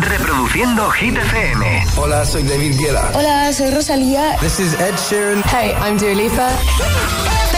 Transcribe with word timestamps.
Reproduciendo 0.00 0.90
Hit 0.92 1.16
FM. 1.16 1.84
Hola, 1.96 2.24
soy 2.24 2.42
David 2.42 2.78
Guetta. 2.78 3.10
Hola, 3.14 3.52
soy 3.52 3.70
Rosalía. 3.70 4.36
This 4.40 4.58
is 4.58 4.74
Ed 4.80 4.94
Sheeran. 4.96 5.42
Hey, 5.44 5.74
I'm 5.80 5.98
Dua 5.98 6.14
Lipa. 6.14 7.49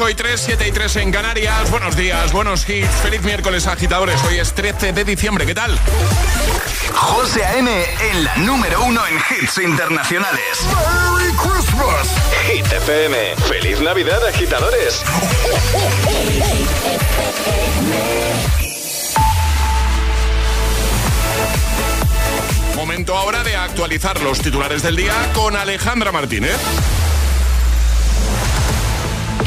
8 0.00 0.10
y 0.10 0.14
3, 0.14 0.40
7 0.40 0.68
y 0.68 0.70
3 0.70 0.96
en 0.96 1.10
Canarias. 1.10 1.72
Buenos 1.72 1.96
días, 1.96 2.30
buenos 2.30 2.68
hits. 2.68 2.88
Feliz 3.02 3.20
miércoles, 3.22 3.66
agitadores. 3.66 4.22
Hoy 4.28 4.38
es 4.38 4.52
13 4.52 4.92
de 4.92 5.04
diciembre. 5.04 5.44
¿Qué 5.44 5.56
tal? 5.56 5.76
José 6.92 7.44
A.M. 7.44 7.68
en 8.12 8.22
la 8.22 8.36
número 8.36 8.80
uno 8.84 9.00
en 9.08 9.16
hits 9.16 9.58
internacionales. 9.58 10.40
¡Merry 10.66 11.32
Christmas! 11.32 12.14
Hit 12.46 12.64
FM. 12.66 13.34
¡Feliz 13.48 13.80
Navidad, 13.80 14.24
agitadores! 14.24 15.02
Momento 22.76 23.16
ahora 23.16 23.42
de 23.42 23.56
actualizar 23.56 24.20
los 24.20 24.38
titulares 24.38 24.84
del 24.84 24.94
día 24.94 25.14
con 25.34 25.56
Alejandra 25.56 26.12
Martínez. 26.12 26.56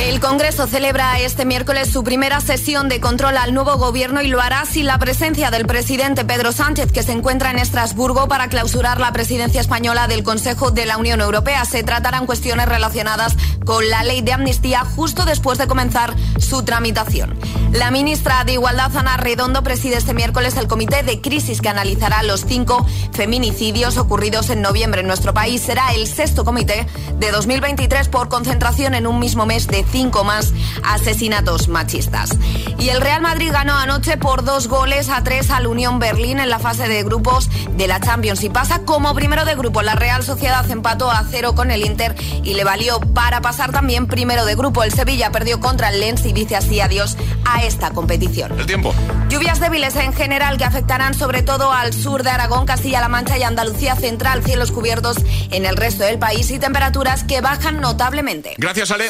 El 0.01 0.19
Congreso 0.19 0.65
celebra 0.65 1.19
este 1.19 1.45
miércoles 1.45 1.91
su 1.91 2.03
primera 2.03 2.41
sesión 2.41 2.89
de 2.89 2.99
control 2.99 3.37
al 3.37 3.53
nuevo 3.53 3.77
gobierno 3.77 4.23
y 4.23 4.27
lo 4.27 4.41
hará 4.41 4.65
sin 4.65 4.87
la 4.87 4.97
presencia 4.97 5.51
del 5.51 5.67
presidente 5.67 6.25
Pedro 6.25 6.51
Sánchez, 6.51 6.91
que 6.91 7.03
se 7.03 7.11
encuentra 7.11 7.51
en 7.51 7.59
Estrasburgo 7.59 8.27
para 8.27 8.49
clausurar 8.49 8.99
la 8.99 9.13
presidencia 9.13 9.61
española 9.61 10.07
del 10.07 10.23
Consejo 10.23 10.71
de 10.71 10.87
la 10.87 10.97
Unión 10.97 11.21
Europea. 11.21 11.65
Se 11.65 11.83
tratarán 11.83 12.25
cuestiones 12.25 12.67
relacionadas 12.67 13.35
con 13.63 13.87
la 13.89 14.03
ley 14.03 14.21
de 14.21 14.33
amnistía 14.33 14.79
justo 14.79 15.23
después 15.23 15.59
de 15.59 15.67
comenzar 15.67 16.15
su 16.39 16.63
tramitación. 16.63 17.37
La 17.71 17.91
ministra 17.91 18.43
de 18.43 18.53
Igualdad, 18.53 18.97
Ana 18.97 19.17
Redondo, 19.17 19.61
preside 19.61 19.97
este 19.97 20.15
miércoles 20.15 20.57
el 20.57 20.67
comité 20.67 21.03
de 21.03 21.21
crisis 21.21 21.61
que 21.61 21.69
analizará 21.69 22.23
los 22.23 22.43
cinco 22.45 22.85
feminicidios 23.13 23.97
ocurridos 23.97 24.49
en 24.49 24.61
noviembre 24.61 25.01
en 25.01 25.07
nuestro 25.07 25.33
país. 25.33 25.61
Será 25.61 25.93
el 25.93 26.07
sexto 26.07 26.43
comité 26.43 26.87
de 27.19 27.31
2023 27.31 28.09
por 28.09 28.29
concentración 28.29 28.95
en 28.95 29.05
un 29.05 29.19
mismo 29.19 29.45
mes 29.45 29.67
de 29.67 29.83
cinco 29.91 30.23
más 30.23 30.53
asesinatos 30.83 31.67
machistas. 31.67 32.31
Y 32.79 32.89
el 32.89 33.01
Real 33.01 33.21
Madrid 33.21 33.51
ganó 33.51 33.75
anoche 33.75 34.17
por 34.17 34.43
dos 34.43 34.67
goles 34.67 35.09
a 35.09 35.23
tres 35.23 35.51
al 35.51 35.67
Unión 35.67 35.99
Berlín 35.99 36.39
en 36.39 36.49
la 36.49 36.59
fase 36.59 36.87
de 36.87 37.03
grupos 37.03 37.49
de 37.77 37.87
la 37.87 37.99
Champions 37.99 38.43
y 38.43 38.49
pasa 38.49 38.83
como 38.83 39.13
primero 39.13 39.45
de 39.45 39.55
grupo. 39.55 39.81
La 39.81 39.95
Real 39.95 40.23
Sociedad 40.23 40.69
empató 40.69 41.11
a 41.11 41.23
cero 41.29 41.53
con 41.55 41.71
el 41.71 41.85
Inter 41.85 42.15
y 42.43 42.53
le 42.53 42.63
valió 42.63 42.99
para 42.99 43.41
pasar 43.41 43.71
también 43.71 44.07
primero 44.07 44.45
de 44.45 44.55
grupo. 44.55 44.83
El 44.83 44.91
Sevilla 44.91 45.31
perdió 45.31 45.59
contra 45.59 45.89
el 45.89 45.99
Lens 45.99 46.25
y 46.25 46.33
dice 46.33 46.55
así 46.55 46.79
adiós 46.79 47.17
a 47.45 47.63
esta 47.63 47.91
competición. 47.91 48.57
El 48.59 48.65
tiempo. 48.65 48.93
Lluvias 49.29 49.59
débiles 49.59 49.95
en 49.95 50.13
general 50.13 50.57
que 50.57 50.65
afectarán 50.65 51.13
sobre 51.13 51.41
todo 51.43 51.71
al 51.71 51.93
sur 51.93 52.23
de 52.23 52.29
Aragón, 52.29 52.65
Castilla-La 52.65 53.07
Mancha 53.07 53.37
y 53.37 53.43
Andalucía 53.43 53.95
Central, 53.95 54.43
cielos 54.43 54.71
cubiertos 54.71 55.17
en 55.51 55.65
el 55.65 55.77
resto 55.77 56.03
del 56.03 56.19
país 56.19 56.49
y 56.51 56.59
temperaturas 56.59 57.23
que 57.23 57.41
bajan 57.41 57.81
notablemente. 57.81 58.55
Gracias, 58.57 58.91
Ale. 58.91 59.09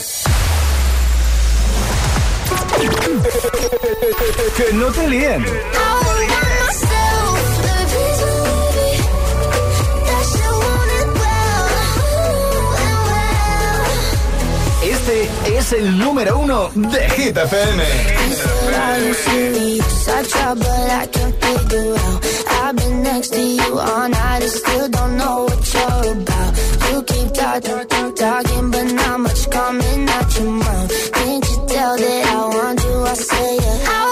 Que 4.57 4.73
no 4.73 4.91
te 4.91 5.07
líen. 5.07 5.45
El 15.71 15.97
número 15.97 16.39
uno 16.39 16.69
de 16.75 17.09
Hit 17.11 17.37
FM. 17.37 17.83
I've 33.93 34.10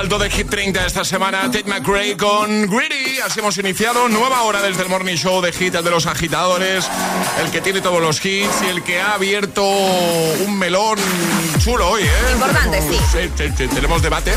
Está 0.00 0.06
en 0.06 0.12
lo 0.12 0.18
más 0.18 0.18
alto 0.18 0.18
de 0.18 0.30
Hit 0.30 0.48
30 0.50 0.86
esta 0.86 1.04
semana, 1.04 1.42
Tate 1.50 1.64
McRae 1.64 2.16
con 2.16 2.66
Greedy. 2.70 3.18
Así 3.24 3.40
hemos 3.40 3.56
iniciado 3.58 4.08
nueva 4.08 4.42
hora 4.42 4.62
desde 4.62 4.82
el 4.82 4.88
Morning 4.88 5.16
Show 5.16 5.42
de 5.42 5.52
Hit, 5.52 5.74
el 5.74 5.84
de 5.84 5.90
los 5.90 6.06
agitadores, 6.06 6.88
el 7.42 7.50
que 7.50 7.60
tiene 7.60 7.80
todos 7.80 8.00
los 8.00 8.24
hits 8.24 8.62
y 8.64 8.70
el 8.70 8.82
que 8.82 9.00
ha 9.00 9.12
abierto 9.14 9.62
un 9.64 10.58
melón 10.58 10.98
chulo 11.62 11.90
hoy, 11.90 12.02
¿eh? 12.04 12.32
Importante, 12.32 12.80
sí. 12.82 12.98
Sí, 13.58 13.68
Tenemos 13.68 14.00
debate, 14.02 14.32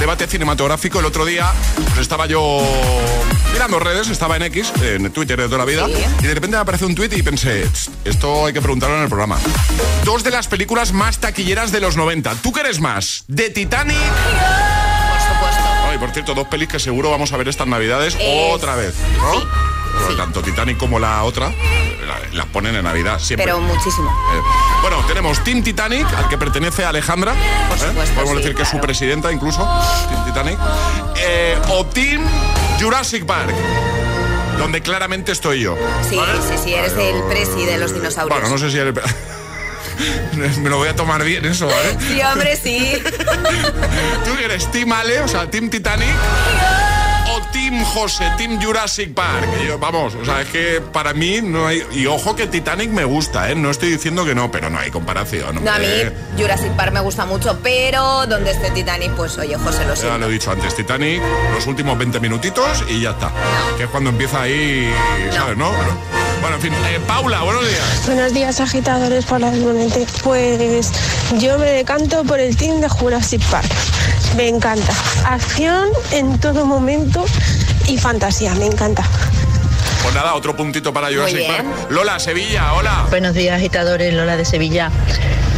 debate 0.00 0.26
cinematográfico. 0.26 1.00
El 1.00 1.04
otro 1.06 1.24
día 1.26 1.52
pues, 1.88 1.98
estaba 1.98 2.26
yo 2.26 2.62
mirando 3.52 3.78
redes, 3.78 4.08
estaba 4.08 4.36
en 4.36 4.42
X, 4.44 4.72
en 4.82 5.10
Twitter 5.12 5.38
de 5.38 5.46
toda 5.46 5.58
la 5.58 5.64
vida, 5.66 5.86
Sí. 5.86 5.92
y 6.20 6.26
de 6.26 6.34
repente 6.34 6.56
me 6.56 6.62
apareció 6.62 6.86
un 6.86 6.94
tweet 6.94 7.10
y 7.12 7.22
pensé, 7.22 7.66
"Tss, 7.66 7.90
esto 8.04 8.46
hay 8.46 8.52
que 8.54 8.60
preguntarlo 8.62 8.96
en 8.96 9.02
el 9.02 9.08
programa. 9.08 9.38
Dos 10.04 10.24
de 10.24 10.30
las 10.30 10.48
películas 10.48 10.92
más 10.92 11.18
taquilleras 11.18 11.72
de 11.72 11.80
los 11.80 11.96
90. 11.96 12.34
¿Tú 12.36 12.52
qué 12.52 12.60
eres 12.60 12.80
más? 12.80 13.24
¿De 13.28 13.50
Titanic? 13.50 13.96
Ay, 15.90 15.98
por 15.98 16.10
cierto, 16.10 16.34
dos 16.34 16.46
pelis 16.48 16.68
que 16.68 16.78
seguro 16.78 17.10
vamos 17.10 17.32
a 17.32 17.36
ver 17.36 17.48
estas 17.48 17.66
navidades 17.66 18.16
Es- 18.18 18.52
otra 18.54 18.74
vez, 18.76 18.94
¿no? 19.18 19.40
sí, 19.40 19.46
Bueno, 19.92 20.08
sí. 20.10 20.16
Tanto 20.16 20.42
Titanic 20.42 20.76
como 20.76 20.98
la 20.98 21.22
otra 21.22 21.48
la- 21.50 22.20
las 22.32 22.46
ponen 22.46 22.74
en 22.74 22.82
Navidad 22.84 23.18
siempre. 23.20 23.44
Pero 23.46 23.60
muchísimo. 23.60 24.10
Eh, 24.10 24.40
bueno, 24.82 25.04
tenemos 25.06 25.42
Team 25.44 25.62
Titanic, 25.62 26.06
al 26.14 26.28
que 26.28 26.36
pertenece 26.36 26.84
Alejandra. 26.84 27.32
Por 27.68 27.78
¿eh? 27.78 27.92
Podemos 28.14 28.30
sí, 28.30 28.36
decir 28.38 28.54
que 28.56 28.62
es 28.62 28.68
su 28.68 28.78
presidenta 28.80 29.30
incluso, 29.32 29.66
Team 30.08 30.24
Titanic. 30.26 30.58
Eh, 31.16 31.56
o 31.68 31.86
Team 31.86 32.22
Jurassic 32.80 33.24
Park, 33.24 33.54
donde 34.58 34.82
claramente 34.82 35.32
estoy 35.32 35.60
yo. 35.62 35.76
Sí, 36.08 36.16
¿vale? 36.16 36.32
sí, 36.42 36.54
sí, 36.62 36.74
eres 36.74 36.92
el 36.98 37.22
presi 37.24 37.64
de 37.64 37.78
los 37.78 37.94
dinosaurios. 37.94 38.40
Bueno, 38.40 38.52
no 38.54 38.58
sé 38.58 38.70
si 38.70 38.78
eres... 38.78 38.94
Me 40.60 40.70
lo 40.70 40.78
voy 40.78 40.88
a 40.88 40.96
tomar 40.96 41.24
bien 41.24 41.44
eso, 41.44 41.66
¿vale? 41.66 41.96
Sí, 42.08 42.20
hombre, 42.22 42.56
sí. 42.56 43.02
¿Tú 44.24 44.30
eres? 44.44 44.70
¿Team 44.70 44.92
Ale, 44.92 45.20
o 45.20 45.28
sea, 45.28 45.50
Team 45.50 45.70
Titanic? 45.70 46.14
o 47.26 47.40
Team 47.52 47.63
José, 47.82 48.30
Team 48.36 48.60
Jurassic 48.62 49.14
Park. 49.14 49.48
vamos, 49.80 50.14
o 50.14 50.24
sea, 50.24 50.42
es 50.42 50.48
que 50.48 50.82
para 50.92 51.14
mí 51.14 51.40
no 51.42 51.66
hay. 51.66 51.82
Y 51.92 52.06
ojo 52.06 52.36
que 52.36 52.46
Titanic 52.46 52.90
me 52.90 53.04
gusta, 53.04 53.50
¿eh? 53.50 53.54
No 53.54 53.70
estoy 53.70 53.90
diciendo 53.90 54.24
que 54.24 54.34
no, 54.34 54.50
pero 54.50 54.70
no 54.70 54.78
hay 54.78 54.90
comparación. 54.90 55.64
No, 55.64 55.70
a 55.70 55.78
mí 55.78 55.86
Jurassic 56.38 56.72
Park 56.72 56.92
me 56.92 57.00
gusta 57.00 57.24
mucho, 57.24 57.58
pero 57.62 58.26
donde 58.26 58.50
esté 58.50 58.70
Titanic, 58.70 59.12
pues 59.12 59.38
oye, 59.38 59.56
José 59.56 59.84
lo 59.86 59.96
sé. 59.96 60.06
Ya 60.06 60.18
lo 60.18 60.26
he 60.26 60.32
dicho 60.32 60.50
antes, 60.50 60.74
Titanic, 60.74 61.22
los 61.54 61.66
últimos 61.66 61.96
20 61.98 62.20
minutitos 62.20 62.84
y 62.88 63.00
ya 63.00 63.10
está. 63.10 63.32
Que 63.76 63.84
es 63.84 63.88
cuando 63.90 64.10
empieza 64.10 64.42
ahí, 64.42 64.92
¿sabes, 65.32 65.56
no? 65.56 65.70
bueno, 66.40 66.56
en 66.56 66.62
fin, 66.62 66.72
eh, 66.74 67.00
Paula, 67.06 67.42
buenos 67.42 67.66
días. 67.66 68.06
Buenos 68.06 68.34
días, 68.34 68.60
agitadores, 68.60 69.24
por 69.24 69.40
la 69.40 69.50
Pues 70.22 70.92
yo 71.38 71.58
me 71.58 71.66
decanto 71.66 72.22
por 72.24 72.38
el 72.38 72.54
team 72.54 72.80
de 72.80 72.88
Jurassic 72.88 73.42
Park. 73.50 73.70
Me 74.36 74.48
encanta. 74.48 74.92
Acción 75.24 75.88
en 76.10 76.38
todo 76.38 76.66
momento 76.66 77.24
y 77.86 77.98
fantasía, 77.98 78.54
me 78.54 78.66
encanta. 78.66 79.04
Pues 80.02 80.14
nada, 80.14 80.34
otro 80.34 80.54
puntito 80.54 80.92
para 80.92 81.08
Jurassic 81.08 81.46
Park. 81.46 81.64
Lola, 81.90 82.18
Sevilla, 82.18 82.74
hola. 82.74 83.06
Buenos 83.10 83.34
días, 83.34 83.56
agitadores, 83.56 84.12
Lola 84.12 84.36
de 84.36 84.44
Sevilla. 84.44 84.90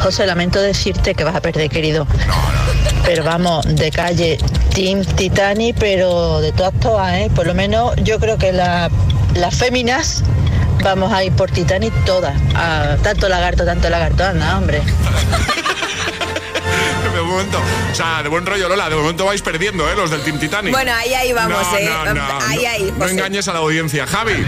José, 0.00 0.26
lamento 0.26 0.61
decirte 0.61 1.14
que 1.14 1.25
vas 1.25 1.35
a 1.35 1.41
perder, 1.41 1.69
querido. 1.69 2.06
Pero 3.05 3.25
vamos, 3.25 3.64
de 3.67 3.91
calle, 3.91 4.38
Team 4.75 5.05
Titani, 5.05 5.73
pero 5.73 6.41
de 6.41 6.53
todas, 6.53 6.75
todas, 6.81 7.14
¿eh? 7.14 7.31
Por 7.35 7.47
lo 7.47 7.55
menos 7.55 7.94
yo 8.03 8.19
creo 8.19 8.38
que 8.38 8.53
las 8.53 9.55
féminas 9.55 10.23
vamos 10.82 11.12
a 11.12 11.25
ir 11.25 11.32
por 11.32 11.50
Titanic 11.50 11.93
todas. 12.05 12.35
tanto 13.03 13.29
lagarto, 13.29 13.64
tanto 13.64 13.91
lagarto, 13.91 14.25
anda, 14.25 14.56
hombre. 14.58 14.82
De 17.37 17.44
momento, 17.44 17.61
o 17.93 17.94
sea, 17.94 18.23
de 18.23 18.29
buen 18.29 18.47
rollo, 18.47 18.69
Lola, 18.69 18.88
de 18.88 18.97
momento 18.97 19.27
vais 19.27 19.43
perdiendo, 19.43 19.88
¿eh? 19.91 19.94
Los 19.94 20.11
del 20.11 20.23
Team 20.23 20.38
Titanic. 20.38 20.73
Bueno, 20.73 20.93
ahí, 20.94 21.12
ahí 21.12 21.33
vamos, 21.33 21.59
¿eh? 21.79 21.88
ahí, 22.49 22.65
ahí. 22.65 22.94
No 22.99 23.06
engañes 23.06 23.47
a 23.49 23.53
la 23.53 23.59
audiencia. 23.59 24.06
Javi. 24.06 24.44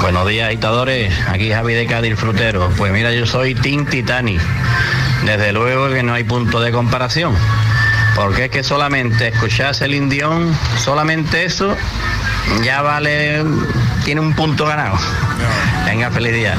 Buenos 0.00 0.28
días, 0.28 0.48
agitadores. 0.48 1.12
Aquí 1.28 1.50
Javi 1.50 1.74
de 1.74 1.86
Cádiz 1.86 2.16
Frutero. 2.16 2.70
Pues 2.76 2.92
mira, 2.92 3.12
yo 3.12 3.26
soy 3.26 3.54
Team 3.54 3.86
Titanic. 3.86 4.40
Desde 5.24 5.52
luego 5.52 5.90
que 5.90 6.02
no 6.02 6.14
hay 6.14 6.24
punto 6.24 6.60
de 6.60 6.70
comparación. 6.70 7.34
Porque 8.14 8.44
es 8.44 8.50
que 8.50 8.62
solamente 8.62 9.28
escucharse 9.28 9.86
el 9.86 9.94
indión, 9.94 10.56
solamente 10.78 11.44
eso, 11.44 11.76
ya 12.62 12.82
vale, 12.82 13.42
tiene 14.04 14.20
un 14.20 14.34
punto 14.34 14.66
ganado. 14.66 14.96
Venga, 15.86 16.10
feliz 16.10 16.34
día. 16.34 16.56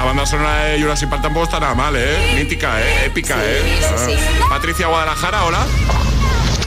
La 0.00 0.06
banda 0.06 0.24
sonora 0.24 0.64
de 0.64 0.80
Jurassic 0.80 1.10
Park 1.10 1.20
tampoco 1.20 1.44
está 1.44 1.60
nada 1.60 1.74
mal, 1.74 1.94
¿eh? 1.94 2.32
Mítica, 2.34 2.80
¿eh? 2.80 3.04
Épica, 3.04 3.36
¿eh? 3.38 3.80
Ah. 3.84 4.48
Patricia 4.48 4.86
Guadalajara, 4.86 5.44
hola. 5.44 5.58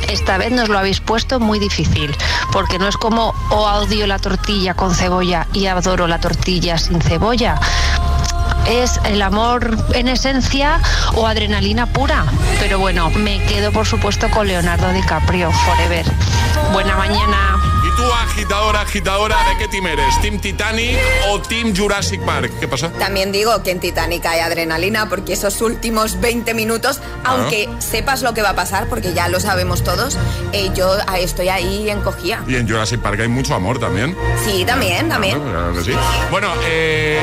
Esta 0.08 0.38
vez 0.38 0.52
nos 0.52 0.70
lo 0.70 0.78
habéis 0.78 1.00
puesto 1.00 1.40
muy 1.40 1.58
difícil, 1.58 2.16
porque 2.52 2.78
no 2.78 2.88
es 2.88 2.96
como 2.96 3.34
o 3.50 3.56
odio 3.56 4.06
la 4.06 4.20
tortilla 4.20 4.76
con 4.76 4.94
cebolla 4.94 5.48
y 5.52 5.66
adoro 5.66 6.08
la 6.08 6.20
tortilla 6.20 6.78
sin 6.78 7.02
cebolla 7.02 7.60
es 8.68 9.00
el 9.04 9.22
amor 9.24 9.78
en 9.94 10.08
esencia 10.10 10.80
o 11.16 11.26
adrenalina 11.26 11.88
pura. 11.88 12.26
Pero 12.60 12.78
bueno, 12.78 13.10
me 13.10 13.44
quedo 13.46 13.72
por 13.72 13.88
supuesto 13.88 14.30
con 14.30 14.48
Leonardo 14.48 14.94
DiCaprio, 14.94 15.52
Forever. 15.52 16.06
Buena 16.72 16.96
mañana. 16.96 17.73
¿Y 17.94 17.96
tú, 17.96 18.12
agitadora, 18.12 18.82
agitadora, 18.82 19.38
de 19.50 19.58
qué 19.58 19.68
team 19.68 19.88
eres? 19.88 20.20
¿Team 20.22 20.40
Titanic 20.40 20.98
o 21.30 21.40
Team 21.42 21.76
Jurassic 21.76 22.22
Park? 22.22 22.52
¿Qué 22.60 22.68
pasa? 22.68 22.92
También 22.94 23.32
digo 23.32 23.62
que 23.62 23.72
en 23.72 23.80
Titanic 23.80 24.26
hay 24.26 24.40
adrenalina 24.40 25.10
porque 25.10 25.34
esos 25.34 25.62
últimos 25.62 26.20
20 26.20 26.54
minutos, 26.54 27.02
ah. 27.24 27.32
aunque 27.32 27.70
sepas 27.80 28.22
lo 28.22 28.34
que 28.34 28.42
va 28.42 28.50
a 28.50 28.56
pasar, 28.56 28.88
porque 28.88 29.14
ya 29.14 29.28
lo 29.28 29.40
sabemos 29.40 29.84
todos, 29.84 30.18
eh, 30.54 30.72
yo 30.76 30.98
estoy 31.20 31.50
ahí 31.50 31.90
encogía. 31.90 32.44
Y 32.48 32.56
en 32.56 32.68
Jurassic 32.68 33.00
Park 33.02 33.20
hay 33.22 33.28
mucho 33.28 33.54
amor 33.54 33.80
también. 33.80 34.16
Sí, 34.46 34.66
también, 34.66 35.10
también. 35.10 35.40
Bueno, 36.32 36.50
eh 36.66 37.20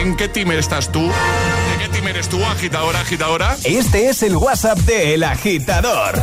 ¿En 0.00 0.14
qué 0.14 0.28
team 0.28 0.52
estás 0.52 0.92
tú? 0.92 1.00
¿De 1.00 1.84
qué 1.84 1.88
team 1.88 2.06
eres 2.08 2.28
tú, 2.28 2.44
agitadora, 2.44 3.00
agitadora? 3.00 3.56
Este 3.64 4.08
es 4.08 4.22
el 4.22 4.36
WhatsApp 4.36 4.78
de 4.80 5.14
El 5.14 5.24
Agitador. 5.24 6.22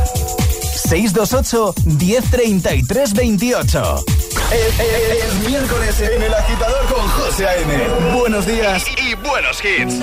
628 0.75 1.73
1033 1.85 3.13
28. 3.13 4.03
Es, 4.51 5.47
miércoles 5.47 5.99
en 5.99 6.21
El 6.21 6.33
Agitador 6.33 6.85
con 6.93 7.07
José 7.09 7.47
A.M. 7.47 8.17
Buenos 8.17 8.45
días 8.45 8.85
y, 8.97 9.15
buenos 9.15 9.63
hits. 9.63 9.95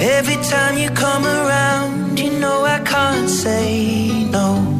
Every 0.00 0.36
time 0.48 0.78
you 0.78 0.90
come 0.90 1.26
around, 1.26 2.18
you 2.18 2.30
know 2.38 2.64
I 2.64 2.80
can't 2.80 3.28
say 3.28 4.24
no. 4.30 4.78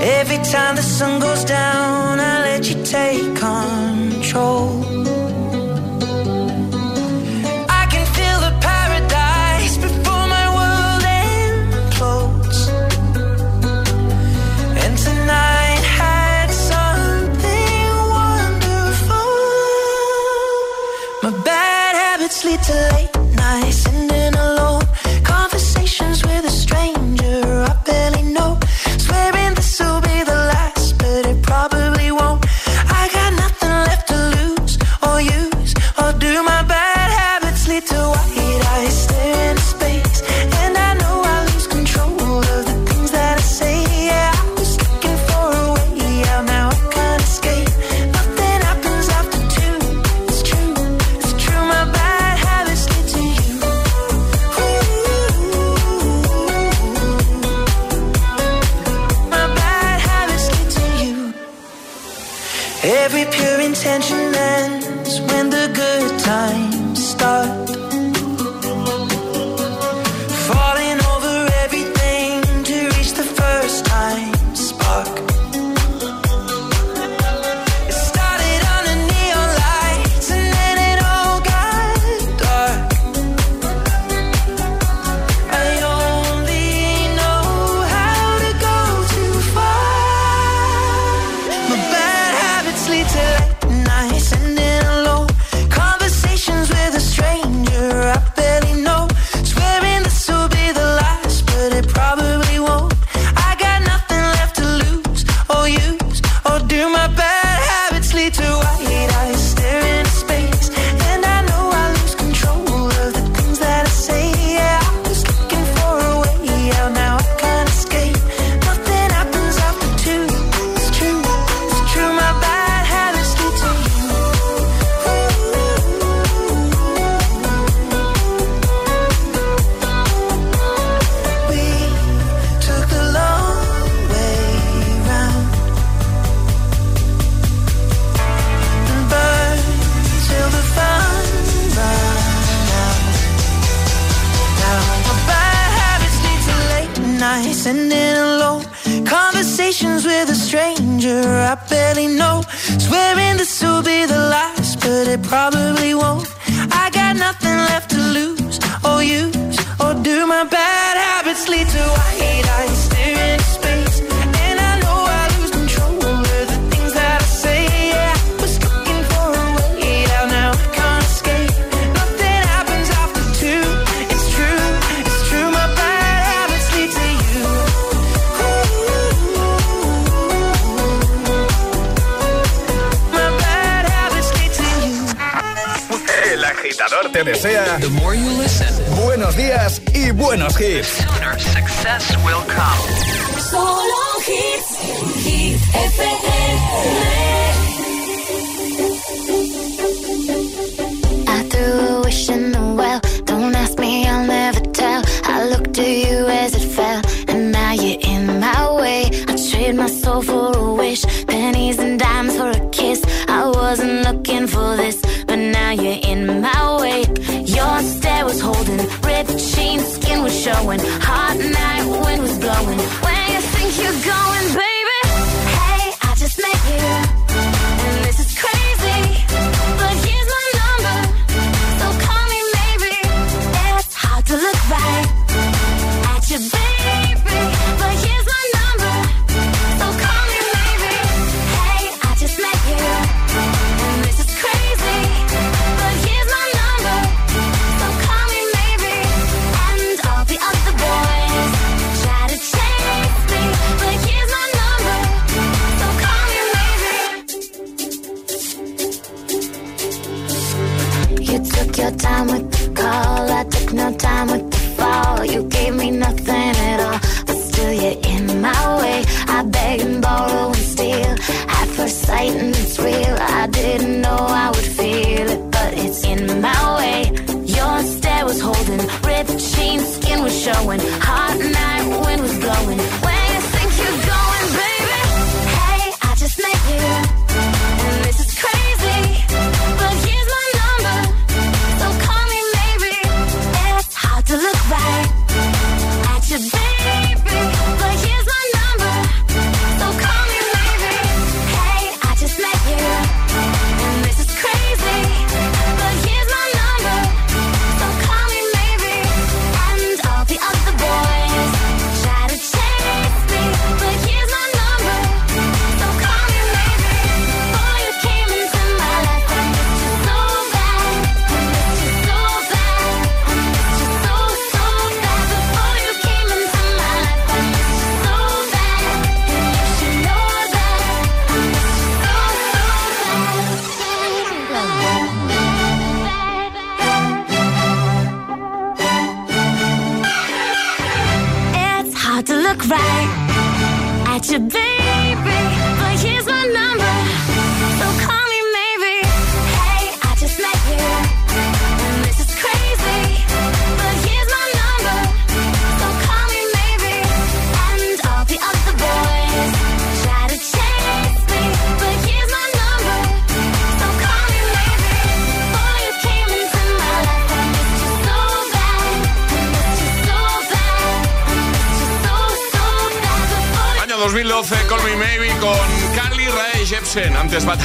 Every 0.00 0.38
time 0.52 0.76
the 0.76 0.82
sun 0.82 1.20
goes 1.20 1.44
down, 1.44 2.20
I 2.20 2.40
let 2.42 2.70
you 2.70 2.82
take 2.84 3.34
control. 3.36 4.97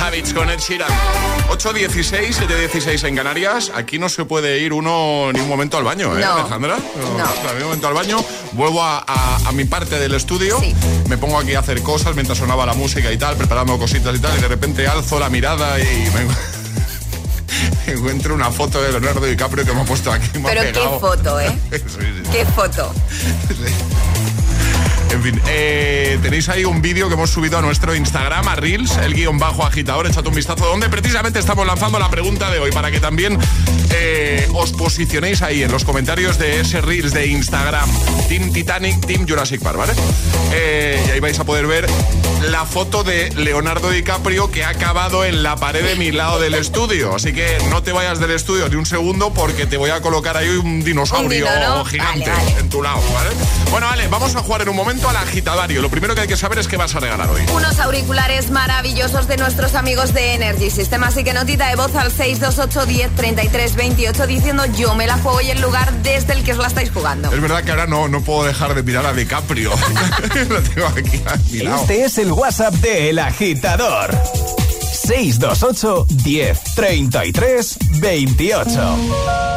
Habits 0.03 0.33
con 0.33 0.49
Ed 0.49 0.59
Sheeran. 0.59 0.89
8.16, 1.49 2.33
7.16 2.33 3.07
en 3.07 3.15
Canarias. 3.15 3.71
Aquí 3.73 3.97
no 3.97 4.09
se 4.09 4.25
puede 4.25 4.59
ir 4.59 4.73
uno 4.73 5.31
ni 5.31 5.39
un 5.39 5.47
momento 5.47 5.77
al 5.77 5.85
baño, 5.85 6.17
¿eh, 6.17 6.21
no. 6.21 6.33
Alejandra? 6.33 6.75
Un 6.75 7.63
momento 7.63 7.87
al 7.87 7.93
baño, 7.93 8.17
vuelvo 8.51 8.83
a, 8.83 9.05
mi 9.53 9.63
parte 9.63 9.99
del 9.99 10.13
estudio, 10.15 10.59
me 11.07 11.17
pongo 11.17 11.37
aquí 11.39 11.55
a 11.55 11.59
hacer 11.59 11.81
cosas 11.83 12.15
mientras 12.15 12.37
sonaba 12.37 12.65
la 12.65 12.73
música 12.73 13.11
y 13.11 13.17
tal, 13.17 13.37
preparando 13.37 13.77
cositas 13.77 14.13
y 14.15 14.19
tal, 14.19 14.37
y 14.37 14.41
de 14.41 14.47
repente 14.49 14.87
alzo 14.87 15.19
la 15.19 15.29
mirada 15.29 15.79
y 15.79 16.09
me 17.85 17.93
encuentro 17.93 18.35
una 18.35 18.51
foto 18.51 18.81
de 18.81 18.91
Leonardo 18.91 19.25
DiCaprio 19.25 19.63
que 19.63 19.73
me 19.73 19.81
ha 19.81 19.85
puesto 19.85 20.11
aquí. 20.11 20.27
Pero 20.43 20.61
qué 20.63 20.99
foto, 20.99 21.39
¿eh? 21.39 21.57
Qué 22.31 22.45
foto. 22.45 22.93
En 25.13 25.21
fin, 25.21 25.39
eh, 25.47 26.17
tenéis 26.23 26.49
ahí 26.49 26.65
un 26.65 26.81
vídeo 26.81 27.07
que 27.07 27.13
hemos 27.13 27.29
subido 27.29 27.59
a 27.59 27.61
nuestro 27.61 27.93
Instagram, 27.93 28.47
a 28.47 28.55
Reels, 28.55 28.97
el 28.97 29.13
guion 29.13 29.37
bajo 29.37 29.63
agitador, 29.63 30.07
echad 30.07 30.25
un 30.25 30.33
vistazo, 30.33 30.65
donde 30.65 30.89
precisamente 30.89 31.37
estamos 31.37 31.67
lanzando 31.67 31.99
la 31.99 32.09
pregunta 32.09 32.49
de 32.49 32.57
hoy 32.57 32.71
para 32.71 32.89
que 32.89 32.99
también 32.99 33.37
eh, 33.91 34.47
os 34.55 34.71
posicionéis 34.71 35.43
ahí 35.43 35.61
en 35.61 35.71
los 35.71 35.85
comentarios 35.85 36.39
de 36.39 36.61
ese 36.61 36.81
Reels 36.81 37.13
de 37.13 37.27
Instagram, 37.27 37.87
Team 38.27 38.51
Titanic, 38.51 39.05
Team 39.05 39.27
Jurassic 39.27 39.61
Park, 39.61 39.77
¿vale? 39.77 39.93
Eh, 40.51 41.03
y 41.07 41.11
ahí 41.11 41.19
vais 41.19 41.37
a 41.37 41.43
poder 41.43 41.67
ver 41.67 41.87
la 42.49 42.65
foto 42.65 43.03
de 43.03 43.29
Leonardo 43.35 43.89
DiCaprio 43.89 44.51
que 44.51 44.63
ha 44.63 44.69
acabado 44.69 45.23
en 45.23 45.43
la 45.43 45.55
pared 45.55 45.83
de 45.83 45.95
mi 45.95 46.11
lado 46.11 46.39
del 46.39 46.55
estudio. 46.55 47.15
Así 47.15 47.33
que 47.33 47.57
no 47.69 47.83
te 47.83 47.91
vayas 47.91 48.19
del 48.19 48.31
estudio 48.31 48.67
ni 48.67 48.75
un 48.75 48.85
segundo 48.85 49.31
porque 49.31 49.65
te 49.65 49.77
voy 49.77 49.91
a 49.91 50.01
colocar 50.01 50.35
ahí 50.37 50.49
un 50.49 50.83
dinosaurio 50.83 51.47
gigante 51.85 52.31
en 52.59 52.69
tu 52.69 52.81
lado, 52.81 53.01
¿vale? 53.13 53.29
Bueno, 53.71 53.87
vale, 53.87 54.07
vamos 54.07 54.35
a 54.35 54.41
jugar 54.41 54.63
en 54.63 54.69
un 54.69 54.75
momento 54.75 55.02
al 55.09 55.17
agitadario. 55.17 55.81
Lo 55.81 55.89
primero 55.89 56.15
que 56.15 56.21
hay 56.21 56.27
que 56.27 56.37
saber 56.37 56.59
es 56.59 56.67
qué 56.67 56.77
vas 56.77 56.95
a 56.95 56.99
regalar 56.99 57.29
hoy. 57.29 57.41
Unos 57.53 57.79
auriculares 57.79 58.51
maravillosos 58.51 59.27
de 59.27 59.37
nuestros 59.37 59.75
amigos 59.75 60.13
de 60.13 60.33
Energy 60.33 60.69
System. 60.69 61.03
Así 61.03 61.23
que 61.23 61.33
notita 61.33 61.67
de 61.67 61.75
voz 61.75 61.95
al 61.95 62.11
628 62.11 62.85
10 62.85 63.15
33 63.15 63.75
28 63.75 64.27
diciendo 64.27 64.65
yo 64.65 64.95
me 64.95 65.07
la 65.07 65.17
juego 65.17 65.41
y 65.41 65.51
el 65.51 65.61
lugar 65.61 65.91
desde 66.03 66.33
el 66.33 66.43
que 66.43 66.53
os 66.53 66.57
la 66.57 66.67
estáis 66.67 66.91
jugando. 66.91 67.31
Es 67.31 67.41
verdad 67.41 67.63
que 67.63 67.71
ahora 67.71 67.87
no, 67.87 68.07
no 68.07 68.21
puedo 68.21 68.43
dejar 68.45 68.75
de 68.75 68.83
mirar 68.83 69.05
a 69.05 69.13
DiCaprio. 69.13 69.71
Lo 70.49 70.61
tengo 70.61 70.87
aquí 70.87 71.21
a 71.25 71.37
mi 71.51 71.59
lado. 71.59 71.81
Este 71.81 72.05
es 72.05 72.17
el 72.17 72.31
WhatsApp 72.31 72.73
de 72.75 73.09
El 73.09 73.19
Agitador. 73.19 74.11
628 75.03 76.05
10 76.09 76.63
33 76.75 77.77
28 77.99 79.52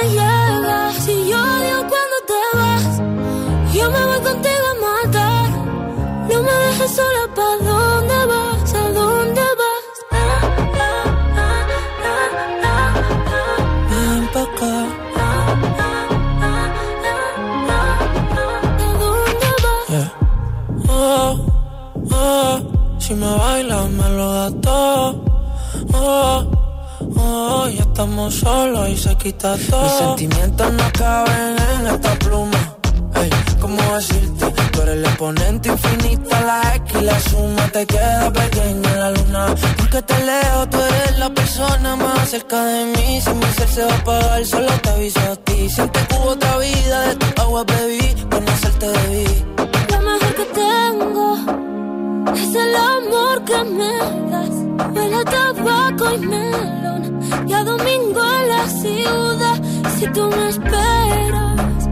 Si 0.00 1.28
yo 1.28 1.36
odio 1.36 1.78
cuando 1.90 2.16
te 2.26 2.56
vas, 2.56 2.98
yo 3.74 3.90
me 3.90 4.04
voy 4.06 4.20
contigo 4.20 4.66
a 4.70 5.04
matar. 5.04 5.50
No 6.28 6.42
me 6.42 6.52
dejes 6.52 6.96
sola, 6.96 7.34
¿pa' 7.34 7.56
estamos 28.00 28.34
solos 28.34 28.88
y 28.88 28.96
se 28.96 29.14
quita 29.16 29.56
todo. 29.68 29.82
Mis 29.82 29.92
sentimientos 29.92 30.72
no 30.72 30.84
caben 30.92 31.56
en 31.74 31.86
esta 31.86 32.14
pluma. 32.20 32.76
Ey, 33.14 33.30
¿cómo 33.60 33.82
decirte? 33.94 34.46
Tú 34.72 34.80
eres 34.80 34.94
el 34.94 35.04
exponente 35.04 35.68
infinito, 35.68 36.30
la 36.30 36.76
X 36.76 36.96
y 36.98 37.04
la 37.04 37.20
suma 37.20 37.68
te 37.68 37.84
queda 37.84 38.32
pequeña 38.32 38.90
en 38.90 39.00
la 39.00 39.10
luna. 39.10 39.54
Porque 39.76 40.00
te 40.00 40.18
leo, 40.24 40.68
tú 40.70 40.78
eres 40.78 41.18
la 41.18 41.28
persona 41.28 41.96
más 41.96 42.30
cerca 42.30 42.64
de 42.64 42.84
mí. 42.86 43.20
Si 43.20 43.30
mi 43.34 43.46
ser 43.52 43.68
se 43.68 43.84
va 43.84 43.92
a 43.92 43.96
apagar, 43.96 44.46
solo 44.46 44.72
te 44.82 44.88
aviso 44.88 45.20
a 45.20 45.36
ti. 45.36 45.68
Siente 45.68 46.00
que 46.08 46.14
hubo 46.16 46.30
otra 46.30 46.56
vida, 46.56 47.00
de 47.08 47.16
tu 47.16 47.42
agua 47.42 47.64
bebí, 47.64 48.14
conocerte 48.30 48.86
debí. 48.86 49.09
Tú 60.12 60.28
me 60.28 60.48
esperas, 60.48 61.88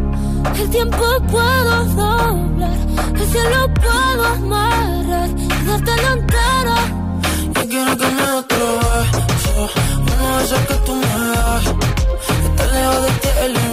el 0.60 0.70
tiempo 0.70 1.04
puedo 1.30 1.84
doblar. 1.84 2.78
El 3.14 3.26
cielo 3.32 3.74
puedo 3.74 4.24
amarrar 4.26 5.30
y 5.36 5.66
dártelo 5.66 6.08
entero. 6.14 6.76
Yo 7.54 7.68
quiero 7.68 7.96
que 7.96 8.06
me 8.06 8.22
otro 8.40 8.66
beso, 9.12 9.68
uno 10.02 10.66
que 10.68 10.74
tú 10.86 10.94
me 10.94 11.26
das. 11.28 11.64
Estar 12.44 12.68
lejos 12.72 13.02
de 13.02 13.10
ti 13.20 13.28
el 13.44 13.67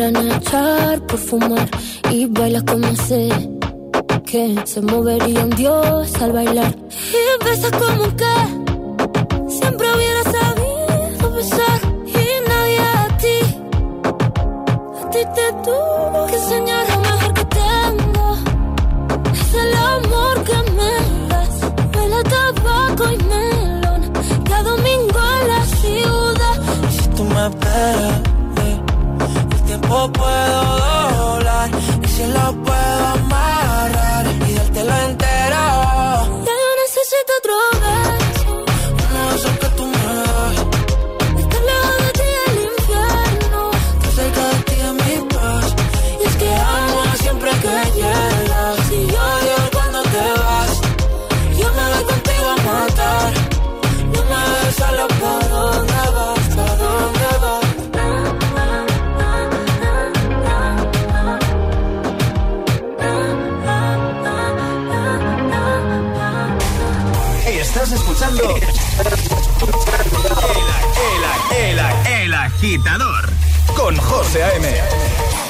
a 0.00 0.36
echar 0.36 1.00
por 1.06 1.18
fumar. 1.18 1.68
Y 2.10 2.26
bailas 2.26 2.64
como 2.64 2.94
sé 2.96 3.28
que 4.26 4.54
se 4.64 4.80
movería 4.82 5.44
un 5.44 5.50
dios 5.50 6.14
al 6.20 6.32
bailar. 6.32 6.74
Y 7.12 7.44
besas 7.44 7.72
como 7.72 8.04
que 8.16 8.34
siempre 9.48 9.86
hubiera 9.94 10.22
sabido 10.24 11.32
besar. 11.32 11.80
Y 12.06 12.48
nadie 12.48 12.78
a 12.78 13.16
ti 13.22 13.38
a 15.00 15.10
ti 15.10 15.18
te 15.34 15.46
tuvo 15.64 16.26
que 16.26 16.36
enseñar 16.36 16.84
lo 16.90 16.98
mejor 17.00 17.34
que 17.34 17.44
tengo. 17.44 18.36
Es 19.32 19.54
el 19.54 19.74
amor 19.74 20.44
que 20.44 20.58
me 20.78 21.28
das. 21.28 21.54
Huele 21.94 22.22
tabaco 22.24 23.04
y 23.12 23.16
Estás 67.76 67.92
escuchando 67.92 68.42
el, 68.42 68.62
el, 71.58 71.78
el, 71.78 72.22
el 72.22 72.32
agitador 72.32 73.28
con 73.76 73.94
José 73.98 74.44
A.M. 74.44 75.45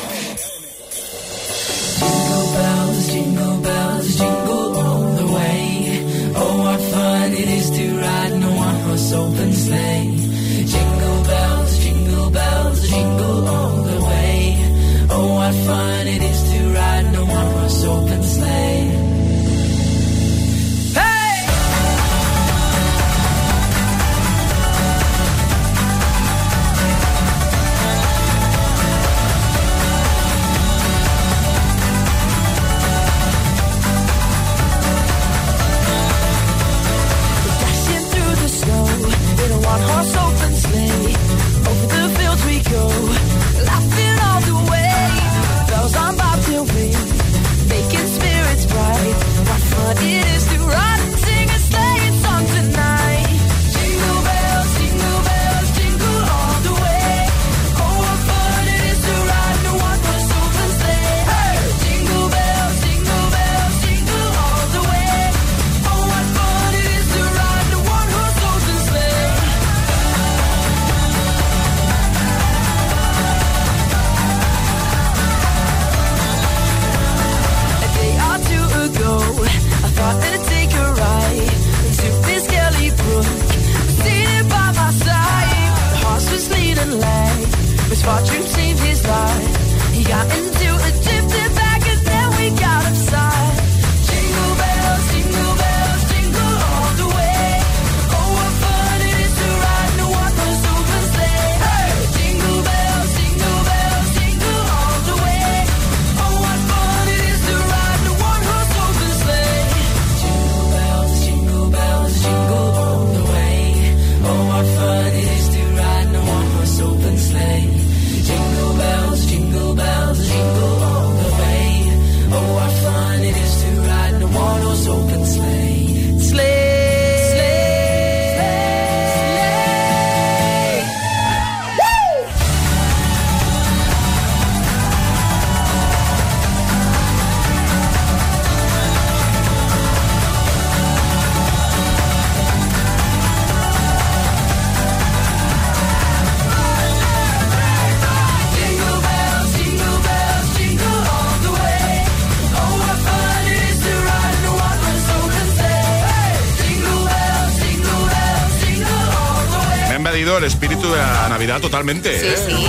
totalmente. 161.54 162.18
Sí, 162.18 162.26
¿eh? 162.26 162.36
sí. 162.48 162.66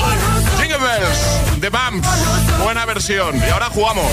Jingle 0.61 0.77
Bells, 0.77 1.59
The 1.61 1.69
Bumps, 1.69 2.07
buena 2.63 2.85
versión. 2.85 3.35
Y 3.35 3.49
ahora 3.49 3.65
jugamos. 3.65 4.05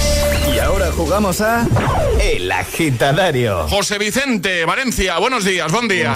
Y 0.55 0.59
ahora 0.59 0.91
jugamos 0.91 1.41
a 1.43 1.67
El 2.21 2.51
Agitadario. 2.51 3.69
José 3.69 3.99
Vicente, 3.99 4.65
Valencia, 4.65 5.19
buenos 5.19 5.45
días, 5.45 5.71
buen 5.71 5.87
día. 5.87 6.15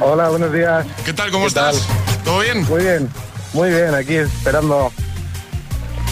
Hola, 0.00 0.30
buenos 0.30 0.52
días. 0.52 0.86
¿Qué 1.04 1.12
tal, 1.12 1.30
cómo 1.30 1.44
¿Qué 1.44 1.48
estás? 1.48 1.86
tal? 1.86 2.24
¿Todo 2.24 2.40
bien? 2.40 2.64
Muy 2.64 2.82
bien, 2.82 3.08
muy 3.52 3.70
bien, 3.70 3.94
aquí 3.94 4.14
esperando 4.16 4.90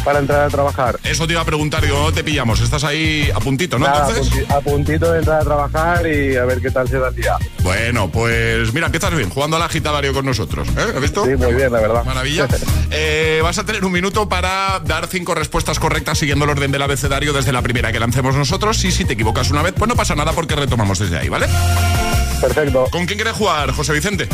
para 0.07 0.21
entrar 0.21 0.43
a 0.43 0.49
trabajar. 0.49 1.01
Eso 1.03 1.27
te 1.27 1.33
iba 1.33 1.43
a 1.43 1.45
preguntar, 1.45 1.83
digo, 1.83 1.99
¿dónde 1.99 2.13
te 2.13 2.25
pillamos? 2.25 2.61
Estás 2.61 2.85
ahí 2.85 3.29
a 3.35 3.41
puntito, 3.41 3.77
¿no? 3.77 3.87
Nada, 3.87 4.09
Entonces. 4.09 4.49
a 4.49 4.61
puntito 4.61 5.11
de 5.11 5.19
entrar 5.19 5.41
a 5.41 5.45
trabajar 5.45 6.07
y 6.07 6.37
a 6.37 6.45
ver 6.45 6.61
qué 6.61 6.71
tal 6.71 6.87
se 6.87 7.01
da 7.01 7.09
el 7.09 7.17
día. 7.17 7.37
Bueno, 7.65 8.09
pues 8.09 8.73
mira, 8.73 8.87
empiezas 8.87 9.13
bien, 9.17 9.31
jugando 9.31 9.57
al 9.57 9.63
agitadario 9.63 10.13
con 10.15 10.25
nosotros. 10.25 10.69
¿eh? 10.69 10.93
¿Has 10.95 11.01
visto? 11.01 11.25
Sí, 11.25 11.35
muy 11.35 11.55
bien, 11.55 11.73
la 11.73 11.81
verdad. 11.81 12.05
Maravilla. 12.05 12.47
Eh, 12.89 13.41
vas 13.43 13.59
a 13.59 13.65
tener 13.65 13.85
un 13.85 13.91
minuto 13.91 14.29
para 14.29 14.81
dar 14.85 15.09
cinco 15.09 15.35
respuestas 15.35 15.81
correctas 15.81 16.19
siguiendo 16.19 16.45
el 16.45 16.53
orden 16.53 16.71
del 16.71 16.81
abecedario 16.81 17.33
desde 17.33 17.53
la 17.53 17.61
primera 17.61 17.91
que 17.91 17.99
lancemos 17.99 18.37
nosotros. 18.37 18.83
Y 18.85 18.93
si 18.93 19.05
te 19.05 19.15
equivocas 19.15 19.51
una 19.51 19.61
vez, 19.61 19.75
pues 19.77 19.89
no 19.89 19.97
pasa 19.97 20.15
nada 20.15 20.33
porque 20.33 20.55
retomamos 20.55 21.01
desde 21.01 21.19
ahí, 21.19 21.29
¿vale? 21.29 21.47
Perfecto. 22.41 22.87
¿Con 22.93 23.07
quién 23.07 23.19
quieres 23.19 23.35
jugar, 23.35 23.73
José 23.73 23.93
Vicente? 23.93 24.29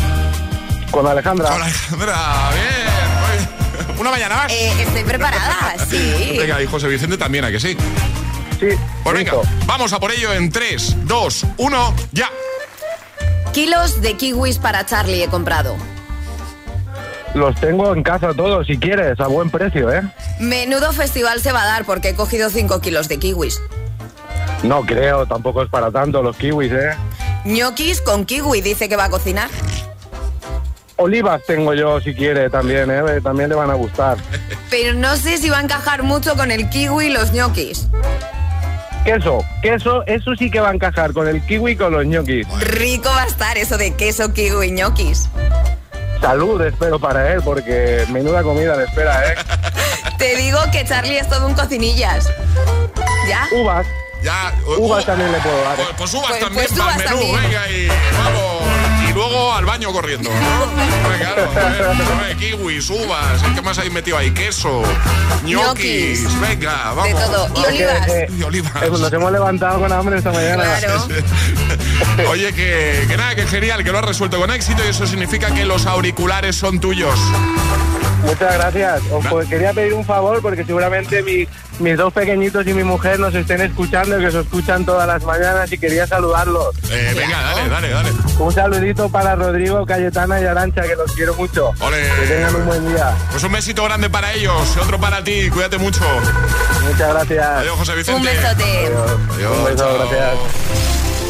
Con 0.90 1.06
Alejandra. 1.06 1.48
Con 1.48 1.62
Alejandra, 1.62 2.50
bien. 2.52 3.01
Una 4.02 4.10
mañana 4.10 4.34
más. 4.34 4.52
Eh, 4.52 4.82
estoy 4.82 5.04
preparada, 5.04 5.76
sí. 5.88 6.34
Venga, 6.36 6.60
y 6.60 6.66
José 6.66 6.88
Vicente 6.88 7.16
también, 7.16 7.44
¿a 7.44 7.52
que 7.52 7.60
sí? 7.60 7.76
Sí. 8.58 8.70
Pues 9.04 9.14
venga, 9.14 9.34
vamos 9.64 9.92
a 9.92 10.00
por 10.00 10.10
ello 10.10 10.32
en 10.32 10.50
3, 10.50 11.06
2, 11.06 11.46
1, 11.56 11.94
ya. 12.10 12.28
Kilos 13.52 14.02
de 14.02 14.16
kiwis 14.16 14.58
para 14.58 14.84
Charlie 14.86 15.22
he 15.22 15.28
comprado. 15.28 15.76
Los 17.34 17.54
tengo 17.60 17.94
en 17.94 18.02
casa 18.02 18.34
todos, 18.34 18.66
si 18.66 18.76
quieres, 18.76 19.20
a 19.20 19.28
buen 19.28 19.50
precio, 19.50 19.92
¿eh? 19.92 20.02
Menudo 20.40 20.92
festival 20.92 21.40
se 21.40 21.52
va 21.52 21.62
a 21.62 21.66
dar 21.66 21.84
porque 21.84 22.08
he 22.08 22.14
cogido 22.16 22.50
5 22.50 22.80
kilos 22.80 23.06
de 23.06 23.20
kiwis. 23.20 23.62
No 24.64 24.82
creo, 24.82 25.26
tampoco 25.26 25.62
es 25.62 25.70
para 25.70 25.92
tanto 25.92 26.24
los 26.24 26.36
kiwis, 26.36 26.72
¿eh? 26.72 26.96
Ñoquis 27.44 28.00
con 28.00 28.24
kiwi 28.24 28.62
dice 28.62 28.88
que 28.88 28.96
va 28.96 29.04
a 29.04 29.10
cocinar. 29.10 29.48
Olivas 30.96 31.42
tengo 31.46 31.74
yo, 31.74 32.00
si 32.00 32.14
quiere, 32.14 32.48
también, 32.50 32.90
¿eh? 32.90 33.20
También 33.22 33.48
le 33.48 33.54
van 33.54 33.70
a 33.70 33.74
gustar. 33.74 34.16
Pero 34.70 34.94
no 34.94 35.16
sé 35.16 35.38
si 35.38 35.50
va 35.50 35.58
a 35.58 35.62
encajar 35.62 36.02
mucho 36.02 36.36
con 36.36 36.50
el 36.50 36.68
kiwi 36.70 37.06
y 37.06 37.10
los 37.10 37.32
ñoquis. 37.32 37.88
Queso, 39.04 39.44
queso, 39.62 40.04
eso 40.06 40.30
sí 40.38 40.48
que 40.50 40.60
va 40.60 40.70
a 40.70 40.74
encajar 40.74 41.12
con 41.12 41.26
el 41.26 41.44
kiwi 41.44 41.72
y 41.72 41.76
con 41.76 41.92
los 41.92 42.06
ñoquis. 42.06 42.46
Rico 42.60 43.08
va 43.08 43.22
a 43.22 43.26
estar 43.26 43.58
eso 43.58 43.76
de 43.76 43.94
queso, 43.96 44.32
kiwi 44.32 44.68
y 44.68 44.70
ñoquis. 44.72 45.28
Salud, 46.20 46.60
espero 46.62 47.00
para 47.00 47.32
él, 47.32 47.40
porque 47.44 48.04
menuda 48.10 48.44
comida 48.44 48.76
le 48.76 48.84
espera, 48.84 49.26
¿eh? 49.32 49.34
Te 50.18 50.36
digo 50.36 50.58
que 50.70 50.84
Charlie 50.84 51.18
es 51.18 51.28
todo 51.28 51.48
un 51.48 51.54
cocinillas. 51.54 52.28
¿Ya? 53.28 53.48
Uvas. 53.56 53.86
Ya, 54.22 54.54
Uvas 54.78 55.04
también 55.04 55.32
le 55.32 55.38
puedo 55.40 55.60
dar. 55.64 55.72
¿eh? 55.80 55.82
Pues, 55.82 55.96
pues 55.98 56.14
uvas 56.14 56.28
Pues- 56.28 56.40
también 56.40 56.66
pues 56.68 56.78
para 56.78 56.94
el 56.94 57.00
uvas 57.02 57.10
menú, 57.10 57.32
también. 57.32 57.50
venga 57.50 57.70
y 57.70 57.88
vamos. 57.88 58.62
Luego 59.32 59.54
al 59.54 59.64
baño 59.64 59.92
corriendo, 59.92 60.28
¿no? 60.30 61.10
Venga, 61.10 61.34
claro, 61.34 61.50
a 61.50 61.68
ver, 61.70 61.82
a 61.84 62.22
ver, 62.22 62.36
kiwis, 62.36 62.90
uvas, 62.90 63.42
¿qué 63.54 63.62
más 63.62 63.78
habéis 63.78 63.92
metido 63.94 64.18
ahí? 64.18 64.30
Queso, 64.32 64.82
ñoquis, 65.44 66.20
Ñoquis. 66.22 66.40
venga, 66.40 66.92
vamos. 66.92 67.06
De 67.06 67.12
todo. 67.14 67.48
Y 67.56 67.64
olivas. 67.66 68.08
Eh, 68.08 68.26
Y 68.38 68.42
olivas. 68.42 68.72
eh, 68.82 68.90
nos 68.90 69.12
hemos 69.12 69.32
levantado 69.32 69.80
con 69.80 69.90
hambre 69.90 70.18
esta 70.18 70.32
mañana. 70.32 70.64
Claro. 70.78 71.08
Oye, 72.30 72.52
que, 72.52 73.06
que 73.08 73.16
nada, 73.16 73.34
que 73.34 73.46
genial, 73.46 73.82
que 73.82 73.90
lo 73.90 73.98
has 74.00 74.04
resuelto 74.04 74.38
con 74.38 74.50
éxito 74.50 74.82
y 74.84 74.88
eso 74.88 75.06
significa 75.06 75.50
que 75.54 75.64
los 75.64 75.86
auriculares 75.86 76.54
son 76.56 76.78
tuyos. 76.78 77.18
Muchas 78.24 78.54
gracias. 78.54 79.02
Os 79.10 79.26
pues, 79.26 79.48
quería 79.48 79.72
pedir 79.72 79.94
un 79.94 80.04
favor 80.04 80.40
porque 80.40 80.64
seguramente 80.64 81.22
mi- 81.22 81.46
mis 81.80 81.96
dos 81.96 82.12
pequeñitos 82.12 82.66
y 82.66 82.72
mi 82.74 82.84
mujer 82.84 83.18
nos 83.18 83.34
estén 83.34 83.60
escuchando, 83.62 84.18
que 84.18 84.30
se 84.30 84.40
escuchan 84.40 84.84
todas 84.84 85.06
las 85.08 85.22
mañanas 85.24 85.70
y 85.72 85.78
quería 85.78 86.06
saludarlos. 86.06 86.68
Eh, 86.90 87.12
venga, 87.16 87.40
dale, 87.40 87.68
dale, 87.68 87.88
dale. 87.90 88.10
Un 88.38 88.52
saludito 88.52 89.08
para 89.08 89.34
Rodrigo, 89.34 89.84
Cayetana 89.84 90.40
y 90.40 90.44
Arancha, 90.44 90.82
que 90.82 90.94
los 90.94 91.10
quiero 91.12 91.34
mucho. 91.34 91.72
Ole. 91.80 92.08
Que 92.20 92.26
tengan 92.26 92.54
un 92.54 92.66
buen 92.66 92.88
día. 92.94 93.12
Pues 93.30 93.42
un 93.42 93.52
besito 93.52 93.82
grande 93.84 94.08
para 94.08 94.32
ellos, 94.32 94.76
otro 94.76 95.00
para 95.00 95.24
ti, 95.24 95.50
cuídate 95.50 95.78
mucho. 95.78 96.00
Muchas 96.84 97.12
gracias. 97.14 97.46
Adiós, 97.46 97.76
José 97.78 97.94
Vicente. 97.96 98.18
Un 98.20 98.24
besote. 98.24 98.92
Adiós, 99.34 99.58
Un 99.58 99.64
beso, 99.64 99.76
chao. 99.76 99.98
gracias. 99.98 101.11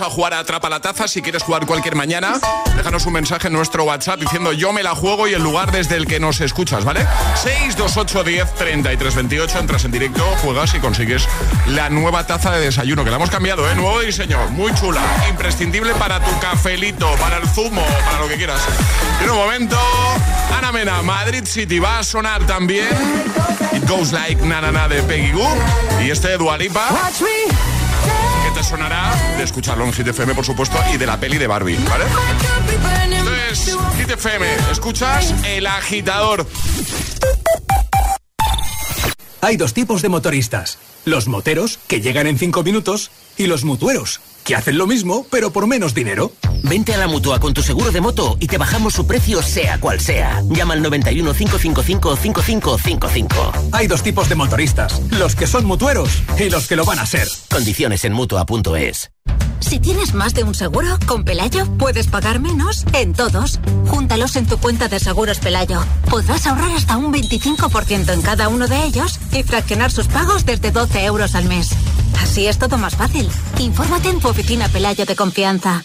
a 0.00 0.10
jugar 0.10 0.34
a 0.34 0.40
Atrapa 0.40 0.68
la 0.68 0.80
Taza. 0.80 1.08
Si 1.08 1.22
quieres 1.22 1.42
jugar 1.42 1.66
cualquier 1.66 1.94
mañana, 1.94 2.38
déjanos 2.76 3.06
un 3.06 3.12
mensaje 3.12 3.48
en 3.48 3.52
nuestro 3.52 3.84
WhatsApp 3.84 4.20
diciendo 4.20 4.52
yo 4.52 4.72
me 4.72 4.82
la 4.82 4.94
juego 4.94 5.28
y 5.28 5.34
el 5.34 5.42
lugar 5.42 5.72
desde 5.72 5.96
el 5.96 6.06
que 6.06 6.20
nos 6.20 6.40
escuchas, 6.40 6.84
¿vale? 6.84 7.06
628 7.42 8.24
10 8.24 8.54
33 8.54 9.14
28, 9.14 9.58
entras 9.58 9.84
en 9.84 9.92
directo, 9.92 10.22
juegas 10.42 10.74
y 10.74 10.80
consigues 10.80 11.28
la 11.68 11.90
nueva 11.90 12.26
taza 12.26 12.52
de 12.52 12.60
desayuno, 12.60 13.04
que 13.04 13.10
la 13.10 13.16
hemos 13.16 13.30
cambiado, 13.30 13.68
¿eh? 13.70 13.74
Nuevo 13.74 14.00
diseño, 14.00 14.38
muy 14.50 14.72
chula, 14.74 15.02
imprescindible 15.28 15.94
para 15.94 16.20
tu 16.20 16.38
cafelito, 16.38 17.10
para 17.16 17.38
el 17.38 17.48
zumo, 17.48 17.84
para 18.04 18.20
lo 18.20 18.28
que 18.28 18.36
quieras. 18.36 18.60
En 19.22 19.30
un 19.30 19.36
momento, 19.36 19.78
Ana 20.56 20.72
Mena, 20.72 21.02
Madrid 21.02 21.44
City 21.44 21.78
va 21.78 21.98
a 21.98 22.04
sonar 22.04 22.46
también. 22.46 22.88
It 23.72 23.86
goes 23.88 24.12
like 24.12 24.40
na 24.44 24.88
de 24.88 25.02
Peggy 25.02 25.32
Goo 25.32 25.56
y 26.02 26.10
este 26.10 26.28
de 26.28 26.38
Dua 26.38 26.56
Lipa 26.58 26.88
que 26.90 27.50
te 27.52 27.59
sonará 28.70 29.12
de 29.36 29.42
escucharlo 29.42 29.84
en 29.84 29.92
Hit 29.92 30.06
por 30.32 30.44
supuesto, 30.44 30.78
y 30.94 30.96
de 30.96 31.04
la 31.04 31.18
peli 31.18 31.38
de 31.38 31.48
Barbie, 31.48 31.76
¿vale? 31.88 32.04
Entonces, 33.04 33.76
Hit 33.96 34.10
escuchas 34.70 35.34
El 35.44 35.66
Agitador. 35.66 36.46
Hay 39.40 39.56
dos 39.56 39.74
tipos 39.74 40.02
de 40.02 40.08
motoristas. 40.08 40.78
Los 41.04 41.26
moteros, 41.26 41.80
que 41.88 42.00
llegan 42.00 42.28
en 42.28 42.38
cinco 42.38 42.62
minutos, 42.62 43.10
y 43.36 43.48
los 43.48 43.64
mutueros, 43.64 44.20
que 44.44 44.54
hacen 44.54 44.78
lo 44.78 44.86
mismo, 44.86 45.26
pero 45.30 45.50
por 45.50 45.66
menos 45.66 45.92
dinero. 45.92 46.32
Vente 46.62 46.94
a 46.94 46.98
la 46.98 47.08
mutua 47.08 47.40
con 47.40 47.54
tu 47.54 47.62
seguro 47.62 47.90
de 47.90 48.00
moto 48.00 48.36
y 48.40 48.46
te 48.46 48.58
bajamos 48.58 48.94
su 48.94 49.06
precio, 49.06 49.42
sea 49.42 49.78
cual 49.80 50.00
sea. 50.00 50.42
Llama 50.48 50.74
al 50.74 50.82
91 50.82 51.32
555 51.32 52.16
5555. 52.16 53.52
Hay 53.72 53.86
dos 53.86 54.02
tipos 54.02 54.28
de 54.28 54.34
motoristas. 54.34 55.00
Los 55.10 55.34
que 55.34 55.46
son 55.46 55.64
mutueros 55.64 56.22
y 56.38 56.50
los 56.50 56.66
que 56.66 56.76
lo 56.76 56.84
van 56.84 56.98
a 56.98 57.06
ser. 57.06 57.28
Condiciones 57.50 58.04
en 58.04 58.12
mutua.es. 58.12 59.10
Si 59.60 59.78
tienes 59.78 60.14
más 60.14 60.34
de 60.34 60.42
un 60.42 60.54
seguro, 60.54 60.98
con 61.06 61.24
Pelayo 61.24 61.66
puedes 61.78 62.08
pagar 62.08 62.40
menos 62.40 62.84
en 62.92 63.12
todos. 63.12 63.60
Júntalos 63.86 64.36
en 64.36 64.46
tu 64.46 64.58
cuenta 64.58 64.88
de 64.88 64.98
seguros 64.98 65.38
Pelayo. 65.38 65.84
Podrás 66.08 66.46
ahorrar 66.46 66.72
hasta 66.72 66.96
un 66.96 67.12
25% 67.12 68.12
en 68.12 68.22
cada 68.22 68.48
uno 68.48 68.66
de 68.66 68.84
ellos 68.84 69.18
y 69.32 69.42
fraccionar 69.42 69.92
sus 69.92 70.08
pagos 70.08 70.46
desde 70.46 70.70
12 70.72 71.04
euros 71.04 71.34
al 71.34 71.44
mes. 71.44 71.70
Así 72.20 72.46
es 72.46 72.58
todo 72.58 72.78
más 72.78 72.96
fácil. 72.96 73.28
Infórmate 73.58 74.08
en 74.08 74.20
tu 74.20 74.28
oficina 74.28 74.68
Pelayo 74.68 75.04
de 75.04 75.14
confianza. 75.14 75.84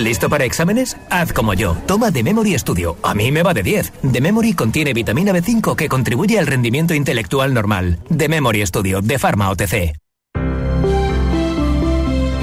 ¿Listo 0.00 0.30
para 0.30 0.46
exámenes? 0.46 0.96
Haz 1.10 1.32
como 1.32 1.52
yo. 1.52 1.76
Toma 1.86 2.10
The 2.10 2.22
Memory 2.22 2.58
Studio. 2.58 2.96
A 3.02 3.14
mí 3.14 3.30
me 3.30 3.42
va 3.42 3.52
de 3.52 3.62
10. 3.62 3.92
The 4.12 4.20
Memory 4.20 4.54
contiene 4.54 4.94
vitamina 4.94 5.32
B5 5.32 5.76
que 5.76 5.88
contribuye 5.88 6.38
al 6.38 6.46
rendimiento 6.46 6.94
intelectual 6.94 7.52
normal. 7.52 7.98
The 8.16 8.28
Memory 8.28 8.66
Studio 8.66 9.02
de 9.02 9.18
Pharma 9.18 9.50
OTC. 9.50 9.94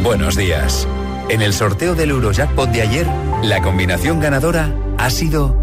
Buenos 0.03 0.37
días. 0.37 0.87
En 1.29 1.41
el 1.41 1.51
sorteo 1.51 1.95
del 1.95 2.11
Eurojackpot 2.11 2.69
de 2.69 2.81
ayer, 2.83 3.07
la 3.43 3.61
combinación 3.61 4.19
ganadora 4.19 4.73
ha 4.97 5.09
sido 5.09 5.57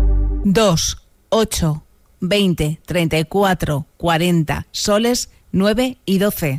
2, 0.44 0.98
8, 1.28 1.84
20, 2.20 2.80
34, 2.84 3.86
40, 3.96 4.66
soles, 4.72 5.30
9 5.52 5.98
y 6.04 6.18
12. 6.18 6.58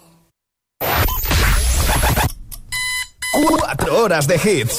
Cuatro 3.91 4.05
horas 4.05 4.25
de 4.25 4.35
hits. 4.35 4.77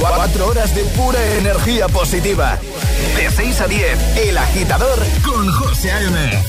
Cuatro 0.00 0.48
horas 0.48 0.74
de 0.74 0.82
pura 0.96 1.24
energía 1.36 1.86
positiva. 1.86 2.58
De 3.14 3.30
6 3.30 3.60
a 3.60 3.68
10, 3.68 4.16
El 4.16 4.36
Agitador 4.36 4.98
con 5.24 5.48
José 5.52 5.92
A.M. 5.92 6.42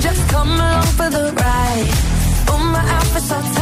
Just 0.00 0.28
come 0.30 0.50
along 0.50 0.82
for 0.96 1.10
the 1.10 1.32
ride? 1.36 1.88
Oh, 2.48 2.58
my 2.72 2.80
outfit's 2.80 3.28
so 3.28 3.36
tight, 3.36 3.61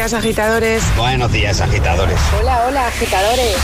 días, 0.00 0.14
agitadores. 0.14 0.82
Buenos 0.96 1.30
días, 1.30 1.60
agitadores. 1.60 2.18
Hola, 2.40 2.64
hola, 2.66 2.86
agitadores. 2.86 3.56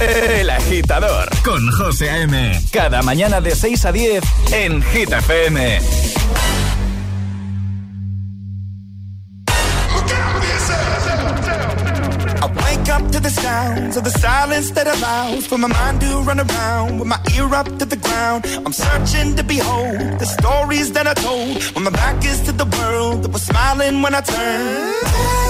El 0.00 0.48
Agitador 0.48 1.28
con 1.44 1.70
José 1.72 2.08
A.M. 2.08 2.58
Cada 2.72 3.02
mañana 3.02 3.42
de 3.42 3.54
6 3.54 3.84
a 3.84 3.92
10 3.92 4.24
en 4.52 4.82
Hit 4.82 5.12
FM. 5.12 5.80
I 12.40 12.46
wake 12.46 12.88
up 12.88 13.10
to 13.12 13.20
the 13.20 13.28
sounds 13.28 13.98
of 13.98 14.04
the 14.04 14.18
silence 14.18 14.70
that 14.70 14.86
allows 14.86 15.46
for 15.46 15.58
my 15.58 15.68
mind 15.68 16.00
to 16.00 16.22
run 16.22 16.40
around 16.40 17.00
with 17.00 17.06
my 17.06 17.20
ear 17.36 17.54
up 17.54 17.66
to 17.78 17.84
the 17.84 17.96
ground. 17.96 18.46
I'm 18.64 18.72
searching 18.72 19.36
to 19.36 19.42
behold 19.42 20.18
the 20.18 20.24
stories 20.24 20.92
that 20.92 21.06
I 21.06 21.12
told 21.12 21.62
when 21.74 21.84
my 21.84 21.90
back 21.90 22.24
is 22.24 22.40
to 22.46 22.52
the 22.52 22.64
world 22.64 23.24
that 23.24 23.30
was 23.30 23.42
smiling 23.42 24.00
when 24.00 24.14
I 24.14 24.22
turned. 24.22 25.49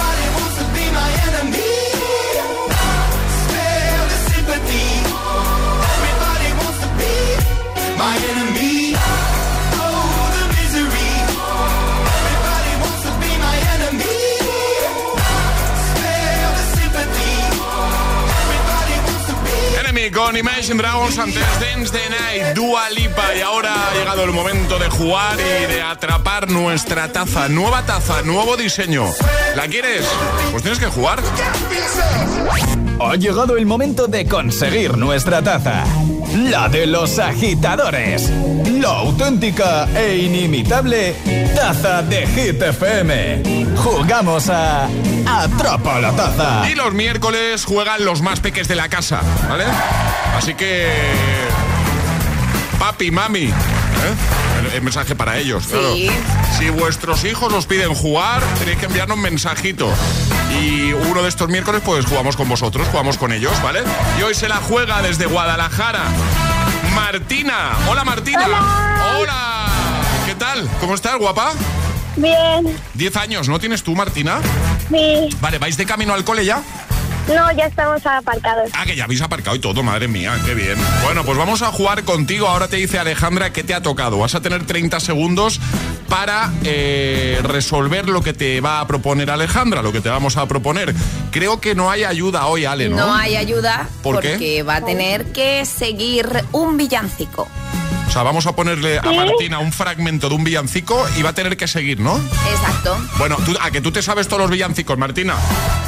Con 20.31 20.37
Imagine 20.37 20.77
Dragons 20.77 21.17
antes 21.17 21.43
Dance 21.59 21.91
the 21.91 22.09
Night, 22.09 22.55
Dua 22.55 22.89
Lipa 22.91 23.35
y 23.35 23.41
ahora 23.41 23.73
ha 23.73 23.93
llegado 23.93 24.23
el 24.23 24.31
momento 24.31 24.79
de 24.79 24.89
jugar 24.89 25.37
y 25.37 25.73
de 25.73 25.81
atrapar 25.81 26.49
nuestra 26.49 27.11
taza, 27.11 27.49
nueva 27.49 27.85
taza, 27.85 28.21
nuevo 28.21 28.55
diseño. 28.55 29.07
¿La 29.55 29.67
quieres? 29.67 30.05
Pues 30.51 30.63
tienes 30.63 30.79
que 30.79 30.87
jugar. 30.87 31.21
Ha 33.03 33.15
llegado 33.15 33.57
el 33.57 33.65
momento 33.65 34.07
de 34.07 34.25
conseguir 34.25 34.97
nuestra 34.97 35.41
taza. 35.41 35.83
La 36.33 36.69
de 36.69 36.85
los 36.85 37.19
agitadores. 37.19 38.29
La 38.79 38.89
auténtica 38.99 39.87
e 39.95 40.17
inimitable 40.17 41.15
taza 41.55 42.03
de 42.03 42.25
Hit 42.27 42.61
FM. 42.61 43.75
Jugamos 43.75 44.49
a 44.49 44.87
Atrapa 45.25 45.99
la 45.99 46.11
taza. 46.11 46.69
Y 46.71 46.75
los 46.75 46.93
miércoles 46.93 47.65
juegan 47.65 48.05
los 48.05 48.21
más 48.21 48.39
peques 48.39 48.67
de 48.67 48.75
la 48.75 48.87
casa, 48.87 49.21
¿vale? 49.49 49.65
Así 50.37 50.53
que... 50.53 50.87
Papi, 52.79 53.11
mami, 53.11 53.45
¿eh? 53.45 54.50
El, 54.73 54.81
mensaje 54.81 55.15
para 55.15 55.37
ellos, 55.37 55.67
claro. 55.67 55.95
Si 56.57 56.69
vuestros 56.69 57.23
hijos 57.23 57.53
os 57.53 57.65
piden 57.65 57.93
jugar, 57.93 58.41
tenéis 58.59 58.77
que 58.77 58.85
enviarnos 58.85 59.17
un 59.17 59.23
mensajito. 59.23 59.91
Y 60.61 60.93
uno 60.93 61.23
de 61.23 61.29
estos 61.29 61.49
miércoles, 61.49 61.81
pues 61.85 62.05
jugamos 62.05 62.35
con 62.35 62.47
vosotros, 62.49 62.87
jugamos 62.91 63.17
con 63.17 63.31
ellos, 63.31 63.53
¿vale? 63.63 63.81
Y 64.19 64.23
hoy 64.23 64.35
se 64.35 64.47
la 64.47 64.57
juega 64.57 65.01
desde 65.01 65.25
Guadalajara. 65.25 66.03
Martina. 66.95 67.77
Hola, 67.89 68.03
Martina. 68.03 68.45
Hola. 69.17 69.67
¿Qué 70.25 70.35
tal? 70.35 70.69
¿Cómo 70.79 70.95
estás, 70.95 71.17
guapa? 71.17 71.53
Bien, 72.17 72.77
Diez 72.93 73.15
años, 73.15 73.47
¿no 73.47 73.59
tienes 73.59 73.83
tú, 73.83 73.95
Martina? 73.95 74.39
sí. 74.89 75.29
Vale, 75.39 75.57
¿vais 75.59 75.77
de 75.77 75.85
camino 75.85 76.13
al 76.13 76.23
cole 76.25 76.43
ya? 76.43 76.61
No, 77.27 77.51
ya 77.53 77.65
estamos 77.67 78.05
aparcados. 78.05 78.69
Ah, 78.73 78.85
que 78.85 78.95
ya 78.95 79.05
habéis 79.05 79.21
aparcado 79.21 79.55
y 79.55 79.59
todo, 79.59 79.83
madre 79.83 80.07
mía, 80.07 80.37
qué 80.45 80.53
bien. 80.53 80.77
Bueno, 81.03 81.23
pues 81.23 81.37
vamos 81.37 81.61
a 81.61 81.71
jugar 81.71 82.03
contigo. 82.03 82.47
Ahora 82.47 82.67
te 82.67 82.77
dice 82.77 82.99
Alejandra 82.99 83.53
qué 83.53 83.63
te 83.63 83.73
ha 83.73 83.81
tocado. 83.81 84.17
Vas 84.17 84.35
a 84.35 84.41
tener 84.41 84.65
30 84.65 84.99
segundos 84.99 85.59
para 86.09 86.51
eh, 86.63 87.39
resolver 87.43 88.09
lo 88.09 88.21
que 88.21 88.33
te 88.33 88.59
va 88.59 88.81
a 88.81 88.87
proponer 88.87 89.31
Alejandra, 89.31 89.81
lo 89.81 89.91
que 89.93 90.01
te 90.01 90.09
vamos 90.09 90.35
a 90.37 90.45
proponer. 90.47 90.93
Creo 91.31 91.61
que 91.61 91.73
no 91.75 91.89
hay 91.89 92.03
ayuda 92.03 92.47
hoy, 92.47 92.65
Ale, 92.65 92.89
¿no? 92.89 92.97
No 92.97 93.13
hay 93.13 93.37
ayuda 93.37 93.87
¿Por 94.03 94.19
qué? 94.19 94.31
porque 94.31 94.63
va 94.63 94.77
a 94.77 94.81
tener 94.85 95.31
que 95.31 95.65
seguir 95.65 96.27
un 96.51 96.75
villancico. 96.75 97.47
O 98.11 98.13
sea, 98.13 98.23
vamos 98.23 98.45
a 98.45 98.51
ponerle 98.53 98.99
a 98.99 99.03
Martina 99.03 99.59
un 99.59 99.71
fragmento 99.71 100.27
de 100.27 100.35
un 100.35 100.43
villancico 100.43 101.01
y 101.17 101.21
va 101.21 101.29
a 101.29 101.33
tener 101.33 101.55
que 101.55 101.65
seguir, 101.65 102.01
¿no? 102.01 102.17
Exacto. 102.51 102.97
Bueno, 103.17 103.37
tú- 103.45 103.57
a 103.61 103.71
que 103.71 103.79
tú 103.79 103.93
te 103.93 104.01
sabes 104.01 104.27
todos 104.27 104.41
los 104.41 104.51
villancicos, 104.51 104.97
Martina. 104.97 105.35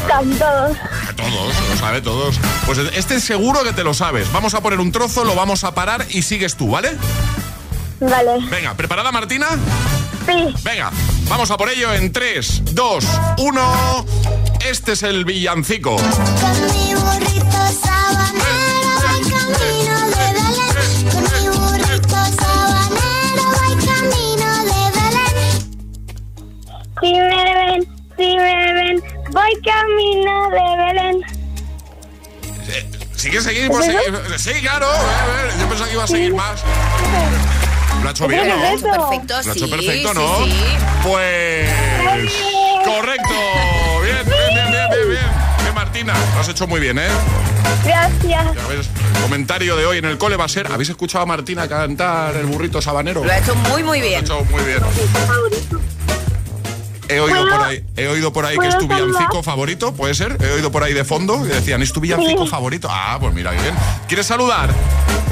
Todos. 0.08 0.78
A 1.10 1.14
todos, 1.18 1.54
lo 1.70 1.78
sabe 1.78 2.00
todos. 2.02 2.40
Pues 2.66 2.78
este 2.78 3.20
seguro 3.20 3.62
que 3.64 3.74
te 3.74 3.84
lo 3.84 3.94
sabes. 3.94 4.32
Vamos 4.32 4.54
a 4.54 4.62
poner 4.62 4.80
un 4.80 4.94
trozo, 4.94 5.26
lo 5.26 5.36
vamos 5.36 5.66
a 5.66 5.76
parar 5.76 6.06
y 6.12 6.22
sigues 6.22 6.56
tú, 6.56 6.70
¿vale? 6.72 6.94
Vale. 8.00 8.40
Venga, 8.50 8.74
¿preparada 8.76 9.12
Martina? 9.12 9.48
Sí. 10.26 10.54
Venga, 10.64 10.92
vamos 11.28 11.52
a 11.52 11.58
por 11.58 11.70
ello 11.70 11.92
en 11.94 12.14
3, 12.14 12.62
2, 12.72 13.06
1. 13.40 14.06
Este 14.66 14.94
es 14.94 15.04
el 15.04 15.26
villancico. 15.26 15.98
Si 27.04 27.12
me 27.12 27.20
ven, 27.28 27.88
si 28.18 28.38
me 28.38 28.74
ven, 28.74 29.04
voy 29.32 29.62
camino 29.62 30.50
de 30.52 30.84
Belén. 30.86 31.22
¿Sigue 33.14 33.42
seguir? 33.42 33.68
Pues, 33.68 33.86
seguir. 33.88 34.22
Sí, 34.38 34.52
claro. 34.62 34.88
a 34.90 35.26
ver, 35.28 35.60
yo 35.60 35.68
pensaba 35.68 35.88
que 35.88 35.94
iba 35.96 36.04
a 36.06 36.08
seguir 36.08 36.34
más. 36.34 36.64
Lo 38.02 38.08
ha 38.08 38.12
hecho 38.12 38.26
bien, 38.26 38.48
¿no? 38.48 38.56
Perfecto, 38.62 39.34
Lo 39.34 39.40
ha 39.40 39.44
sí. 39.44 39.50
hecho 39.52 39.70
perfecto, 39.70 40.10
sí, 40.10 40.16
¿no? 40.16 40.46
sí. 40.46 40.54
Pues. 41.04 41.70
Correcto. 42.86 43.34
Bien, 44.02 44.24
bien, 44.26 44.54
bien, 44.54 44.72
bien, 44.72 44.90
bien. 44.90 45.10
bien. 45.10 45.32
Bien, 45.62 45.76
Martina. 45.76 46.14
Lo 46.36 46.40
has 46.40 46.48
hecho 46.48 46.68
muy 46.68 46.80
bien, 46.80 47.00
¿eh? 47.00 47.08
Gracias. 47.84 48.56
Ya 48.56 48.68
ves, 48.70 48.90
el 49.16 49.22
comentario 49.24 49.76
de 49.76 49.86
hoy 49.86 49.98
en 49.98 50.06
el 50.06 50.18
cole 50.18 50.38
va 50.38 50.46
a 50.46 50.50
ser: 50.50 50.72
¿habéis 50.72 50.90
escuchado 50.90 51.24
a 51.24 51.26
Martina 51.26 51.68
cantar 51.68 52.38
el 52.38 52.46
burrito 52.46 52.82
sabanero? 52.82 53.26
Lo 53.26 53.32
ha 53.32 53.38
hecho 53.40 53.56
muy, 53.56 53.84
muy 53.84 54.00
Lo 54.00 54.06
ha 54.06 54.08
bien. 54.08 54.24
hecho 54.24 54.46
muy 54.46 54.64
bien. 54.64 54.80
He 57.16 57.20
oído 57.20 57.48
por 57.50 57.62
ahí, 57.62 57.84
he 57.98 58.08
oído 58.08 58.34
por 58.34 58.46
ahí 58.46 58.58
que 58.58 58.68
es 58.68 58.78
tu 58.78 58.88
villancico 58.88 59.44
favorito, 59.44 59.94
¿puede 59.94 60.14
ser? 60.16 60.38
He 60.42 60.52
oído 60.52 60.72
por 60.72 60.84
ahí 60.84 60.94
de 60.94 61.04
fondo 61.04 61.42
que 61.44 61.50
decían, 61.50 61.82
¿es 61.82 61.94
tu 61.94 62.00
villancico 62.00 62.46
Sí. 62.46 62.50
favorito? 62.52 62.88
Ah, 62.92 63.18
pues 63.20 63.34
mira, 63.34 63.52
bien. 63.52 63.76
¿Quieres 64.08 64.26
saludar? 64.26 64.70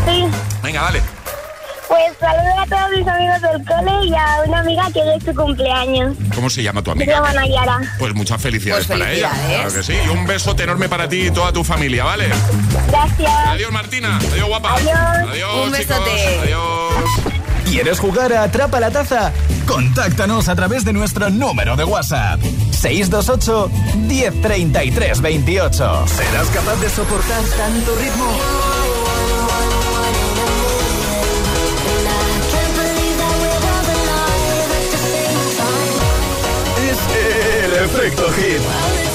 Sí. 0.06 0.26
Venga, 0.64 0.82
dale. 0.84 1.02
Pues 1.88 2.14
saludo 2.22 2.58
a 2.58 2.66
todos 2.68 2.98
mis 2.98 3.06
amigos 3.06 3.42
del 3.42 3.66
cole 3.66 4.06
y 4.08 4.14
a 4.16 4.42
una 4.48 4.60
amiga 4.60 4.84
que 4.94 5.00
hoy 5.02 5.18
es 5.18 5.24
su 5.26 5.36
cumpleaños. 5.36 6.16
¿Cómo 6.34 6.50
se 6.50 6.64
llama 6.64 6.82
tu 6.82 6.92
Se 6.92 6.92
amiga? 6.94 7.16
llama 7.16 7.34
Nayara. 7.34 7.80
Pues 8.00 8.14
muchas 8.14 8.42
felicidades 8.42 8.88
Pues 8.88 8.98
para 9.00 9.12
ella. 9.12 9.30
Claro 9.50 9.74
que 9.74 9.84
sí. 9.84 9.94
Y 10.06 10.08
un 10.08 10.26
besote 10.26 10.64
enorme 10.64 10.88
para 10.88 11.10
ti 11.10 11.24
y 11.28 11.32
toda 11.32 11.52
tu 11.52 11.66
familia, 11.66 12.06
¿vale? 12.06 12.30
Gracias. 12.88 13.32
Adiós, 13.48 13.72
Martina. 13.74 14.18
Adiós, 14.32 14.48
guapa. 14.48 14.76
Adiós. 14.76 14.96
Adiós, 15.32 15.54
Un 15.68 15.74
chicos. 15.74 15.88
besote. 15.88 16.40
Adiós. 16.44 17.41
¿Quieres 17.72 18.02
jugar 18.02 18.34
a 18.34 18.44
Atrapa 18.44 18.82
la 18.82 18.92
Taza? 18.92 19.32
Contáctanos 19.66 20.50
a 20.50 20.56
través 20.58 20.84
de 20.84 20.92
nuestro 20.92 21.30
número 21.30 21.78
de 21.78 21.86
WhatsApp. 21.86 22.42
628 22.70 23.72
1033 23.96 25.22
28. 25.22 26.06
¿Serás 26.06 26.48
capaz 26.50 26.76
de 26.82 26.90
soportar 26.90 27.42
tanto 27.42 27.96
ritmo? 27.96 28.26
Es 36.90 37.00
el 37.16 37.86
efecto 37.86 38.24
hit. 38.34 39.11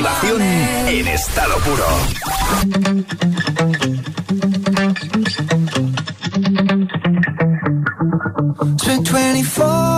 En 0.00 1.08
estado 1.08 1.54
puro. 1.64 1.84
Spent 8.78 9.08
24 9.08 9.97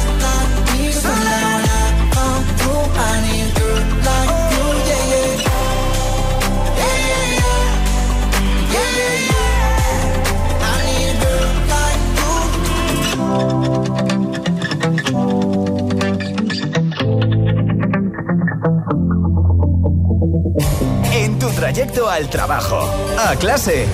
trayecto 21.71 22.09
al 22.09 22.27
trabajo, 22.27 22.79
a 23.17 23.33
clase, 23.37 23.85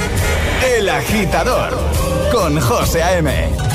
El 0.75 0.89
Agitador, 0.89 1.77
con 2.31 2.59
José 2.59 3.03
A.M. 3.03 3.66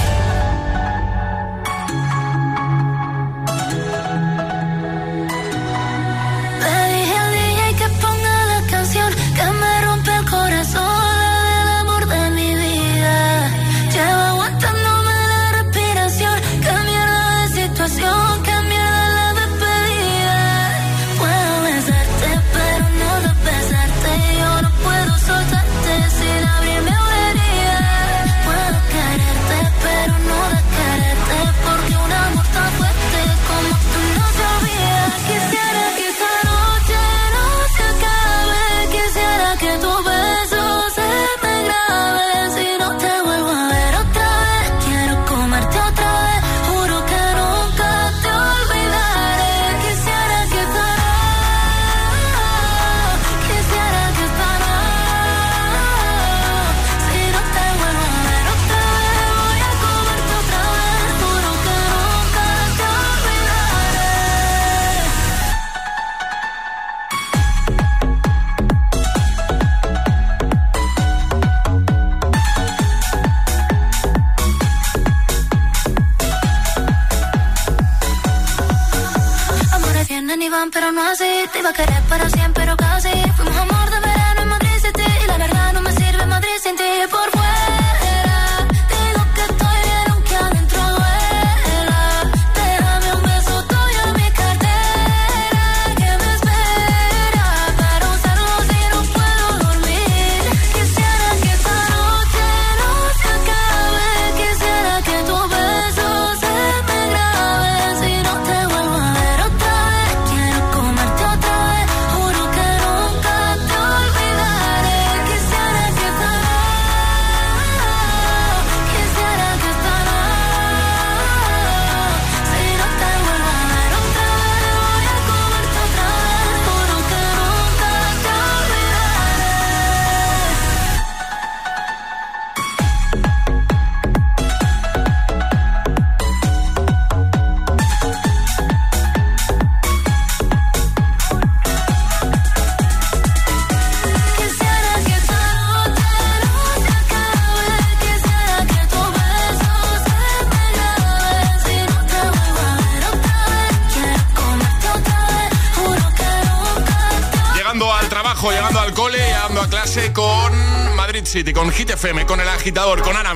Con 161.32 161.72
Hit 161.72 161.88
FM, 161.88 162.26
con 162.26 162.40
el 162.40 162.48
agitador, 162.50 163.00
con 163.00 163.16
Ana. 163.16 163.32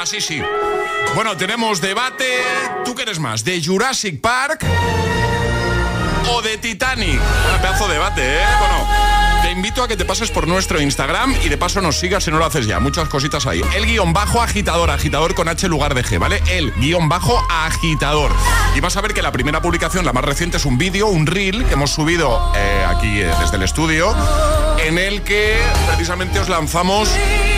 Así 0.00 0.20
sí. 0.20 0.40
Bueno, 1.16 1.36
tenemos 1.36 1.80
debate. 1.80 2.24
¿Tú 2.84 2.94
qué 2.94 3.02
eres 3.02 3.18
más? 3.18 3.42
¿De 3.42 3.60
Jurassic 3.60 4.20
Park 4.20 4.64
o 6.30 6.40
de 6.40 6.56
Titanic? 6.58 7.20
Un 7.52 7.60
pedazo 7.60 7.88
de 7.88 7.94
debate, 7.94 8.22
¿eh? 8.22 8.44
Bueno. 8.60 9.09
Te 9.50 9.56
invito 9.56 9.82
a 9.82 9.88
que 9.88 9.96
te 9.96 10.04
pases 10.04 10.30
por 10.30 10.46
nuestro 10.46 10.80
Instagram 10.80 11.34
y 11.42 11.48
de 11.48 11.58
paso 11.58 11.80
nos 11.80 11.98
sigas 11.98 12.22
si 12.22 12.30
no 12.30 12.38
lo 12.38 12.44
haces 12.44 12.68
ya. 12.68 12.78
Muchas 12.78 13.08
cositas 13.08 13.48
ahí. 13.48 13.60
El 13.74 13.84
guion 13.84 14.12
bajo 14.12 14.40
agitador, 14.40 14.90
agitador 14.90 15.34
con 15.34 15.48
H 15.48 15.66
lugar 15.66 15.92
de 15.94 16.04
G, 16.04 16.20
¿vale? 16.20 16.40
El 16.46 16.70
guion 16.74 17.08
bajo 17.08 17.44
agitador. 17.50 18.30
Y 18.76 18.80
vas 18.80 18.96
a 18.96 19.00
ver 19.00 19.12
que 19.12 19.22
la 19.22 19.32
primera 19.32 19.60
publicación, 19.60 20.04
la 20.04 20.12
más 20.12 20.24
reciente, 20.24 20.58
es 20.58 20.64
un 20.66 20.78
vídeo, 20.78 21.08
un 21.08 21.26
reel 21.26 21.64
que 21.64 21.72
hemos 21.72 21.90
subido 21.90 22.52
eh, 22.54 22.86
aquí 22.88 23.22
eh, 23.22 23.32
desde 23.40 23.56
el 23.56 23.64
estudio, 23.64 24.14
en 24.86 24.98
el 24.98 25.22
que 25.22 25.58
precisamente 25.88 26.38
os 26.38 26.48
lanzamos 26.48 27.10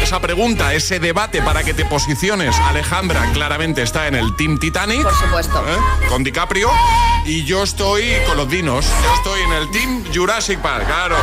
esa 0.03 0.19
pregunta, 0.19 0.73
ese 0.73 0.99
debate 0.99 1.43
para 1.43 1.63
que 1.63 1.75
te 1.75 1.85
posiciones. 1.85 2.57
Alejandra 2.57 3.31
claramente 3.35 3.83
está 3.83 4.09
en 4.09 4.15
el 4.15 4.35
Team 4.37 4.59
Titanic. 4.59 5.03
Por 5.03 5.15
supuesto. 5.15 5.63
Con 6.09 6.25
DiCaprio. 6.25 6.71
Y 7.27 7.45
yo 7.45 7.63
estoy 7.63 8.15
con 8.27 8.39
los 8.39 8.49
dinos. 8.49 8.87
Yo 8.87 9.15
estoy 9.15 9.43
en 9.43 9.53
el 9.53 9.71
Team 9.71 10.05
Jurassic 10.15 10.59
Park, 10.61 10.87
claro. 10.87 11.17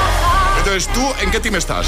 Entonces, 0.60 0.88
¿tú 0.94 1.02
en 1.22 1.32
qué 1.32 1.40
team 1.40 1.56
estás? 1.56 1.88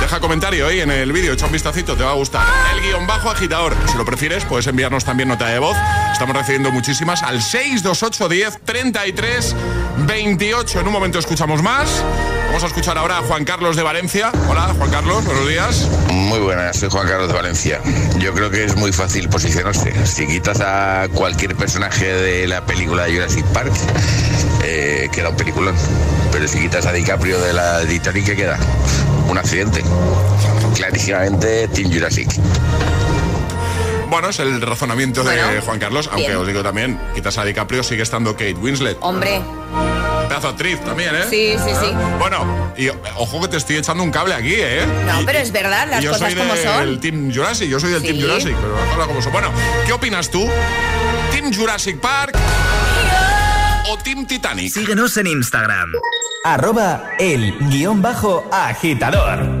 Deja 0.00 0.20
comentario 0.20 0.66
ahí 0.66 0.80
en 0.80 0.90
el 0.90 1.12
vídeo, 1.12 1.32
echa 1.32 1.46
un 1.46 1.52
vistacito, 1.52 1.96
te 1.96 2.04
va 2.04 2.12
a 2.12 2.14
gustar. 2.14 2.46
El 2.74 2.82
guion 2.82 3.06
bajo 3.06 3.28
agitador. 3.28 3.74
Si 3.90 3.98
lo 3.98 4.04
prefieres, 4.04 4.44
puedes 4.44 4.66
enviarnos 4.66 5.04
también 5.04 5.28
nota 5.28 5.48
de 5.48 5.58
voz. 5.58 5.76
Estamos 6.12 6.36
recibiendo 6.36 6.70
muchísimas 6.70 7.22
al 7.22 7.42
628 7.42 8.28
10 8.28 8.60
33 8.64 9.56
28. 9.98 10.80
En 10.80 10.86
un 10.86 10.92
momento 10.92 11.18
escuchamos 11.18 11.62
más. 11.62 12.04
Vamos 12.46 12.62
a 12.62 12.66
escuchar 12.66 12.96
ahora 12.98 13.18
a 13.18 13.22
Juan 13.22 13.44
Carlos 13.44 13.74
de 13.76 13.82
Valencia. 13.82 14.30
Hola, 14.48 14.72
Juan 14.78 14.90
Carlos, 14.90 15.24
buenos 15.24 15.48
días. 15.48 15.88
Muy 16.10 16.38
buenas, 16.38 16.78
soy 16.78 16.88
Juan 16.88 17.08
Carlos 17.08 17.28
de 17.28 17.34
Valencia. 17.34 17.80
Yo 18.18 18.32
creo 18.32 18.50
que 18.50 18.64
es 18.64 18.76
muy 18.76 18.92
fácil 18.92 19.28
posicionarse. 19.28 20.06
Si 20.06 20.26
quitas 20.26 20.60
a 20.60 21.08
cualquier 21.12 21.56
personaje 21.56 22.06
de 22.06 22.46
la 22.46 22.64
película 22.64 23.04
de 23.04 23.14
Jurassic 23.14 23.44
Park, 23.46 23.72
eh, 24.62 25.08
queda 25.12 25.30
un 25.30 25.36
peliculón. 25.36 25.74
Pero 26.30 26.46
si 26.46 26.60
quitas 26.60 26.86
a 26.86 26.92
DiCaprio 26.92 27.40
de 27.40 27.52
la 27.52 27.80
Titanic, 27.84 28.24
¿qué 28.24 28.36
queda? 28.36 28.58
Un 29.28 29.38
accidente. 29.38 29.82
Clarísimamente 30.74 31.68
Team 31.68 31.92
Jurassic. 31.92 32.28
Bueno, 34.08 34.28
es 34.28 34.38
el 34.38 34.60
razonamiento 34.60 35.24
de 35.24 35.60
Juan 35.60 35.78
Carlos, 35.78 36.08
aunque 36.12 36.28
bien. 36.28 36.38
os 36.38 36.46
digo 36.46 36.62
también, 36.62 37.00
quitas 37.14 37.36
a 37.38 37.44
DiCaprio, 37.44 37.82
sigue 37.82 38.02
estando 38.02 38.32
Kate 38.32 38.54
Winslet. 38.54 38.96
Hombre, 39.00 39.40
Pedazo 40.28 40.48
actriz 40.48 40.80
también, 40.84 41.14
¿eh? 41.14 41.24
Sí, 41.28 41.54
sí, 41.64 41.70
sí. 41.80 41.92
Bueno, 42.18 42.72
y 42.76 42.88
ojo 43.16 43.40
que 43.42 43.48
te 43.48 43.56
estoy 43.58 43.76
echando 43.76 44.02
un 44.02 44.10
cable 44.10 44.34
aquí, 44.34 44.54
¿eh? 44.56 44.86
no, 45.06 45.20
Y- 45.20 45.24
pero 45.26 45.38
es 45.38 45.52
verdad, 45.52 45.86
las 45.90 46.02
yo 46.02 46.12
cosas 46.12 46.32
soy 46.32 46.40
como 46.40 46.54
del 46.54 46.64
son. 46.64 47.00
Team 47.00 47.32
Jurassic, 47.34 47.68
yo 47.68 47.78
soy 47.80 47.92
del 47.92 48.00
Sí. 48.02 48.06
Team 48.08 48.20
Jurassic, 48.22 48.56
pero 48.56 48.76
las 48.78 48.88
cosas 48.94 49.06
como 49.06 49.22
son. 49.22 49.32
Bueno, 49.32 49.48
¿qué 49.86 49.92
opinas 49.92 50.30
tú? 50.30 50.48
¿Team 51.32 51.52
Jurassic 51.54 51.98
Park 52.00 52.36
o 53.90 53.98
Team 53.98 54.26
Titanic? 54.26 54.72
Síguenos 54.72 55.16
en 55.16 55.26
Instagram. 55.26 55.90
Arroba 56.44 57.10
el 57.18 57.54
guion 57.68 58.00
bajo 58.02 58.48
agitador. 58.52 59.60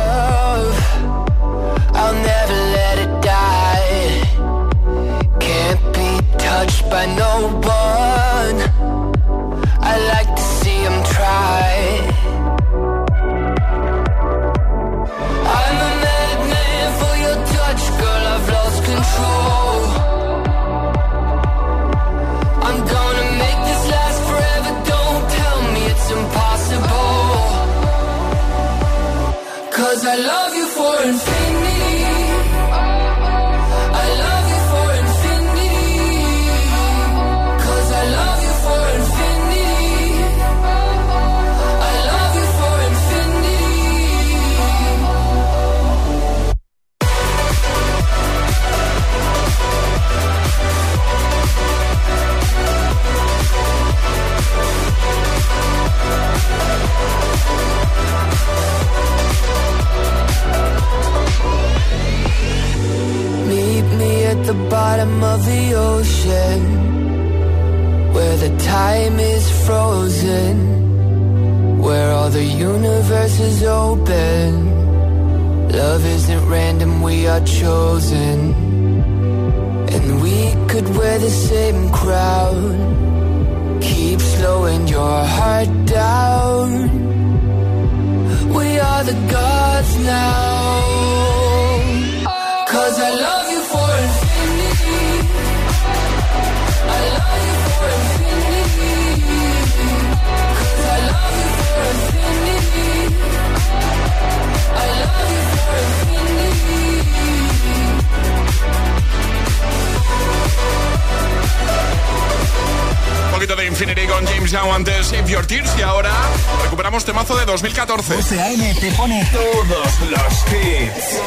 Todos 119.31 119.99
los 120.09 120.33
hits. 120.51 121.19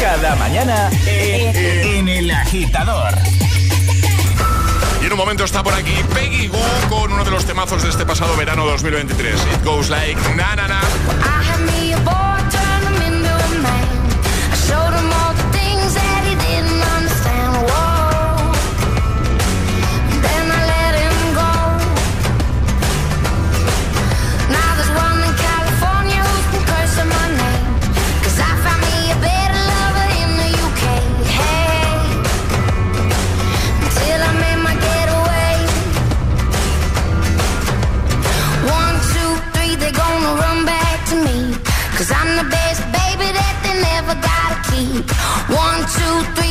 Cada 0.00 0.36
mañana 0.36 0.90
en, 1.06 2.08
El 2.08 2.30
Agitador. 2.30 3.14
Y 5.02 5.06
en 5.06 5.12
un 5.12 5.18
momento 5.18 5.44
está 5.44 5.62
por 5.62 5.74
aquí 5.74 5.94
Peggy 6.14 6.48
Goo 6.48 6.58
con 6.88 7.12
uno 7.12 7.24
de 7.24 7.30
los 7.30 7.44
temazos 7.44 7.82
de 7.82 7.88
este 7.90 8.04
pasado 8.04 8.36
verano 8.36 8.66
2023. 8.66 9.34
It 9.34 9.64
goes 9.64 9.88
like 9.88 10.20
na 10.34 10.56
na 10.56 10.68
na. 10.68 10.80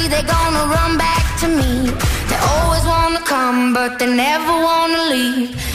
they're 0.08 0.24
gonna 0.24 0.66
run 0.68 0.98
back 0.98 1.40
to 1.42 1.48
me. 1.48 1.90
They 2.30 2.40
always 2.54 2.86
wanna 2.86 3.22
come, 3.22 3.74
but 3.74 4.00
they 4.00 4.08
never 4.08 4.54
wanna 4.68 5.02
leave. 5.10 5.75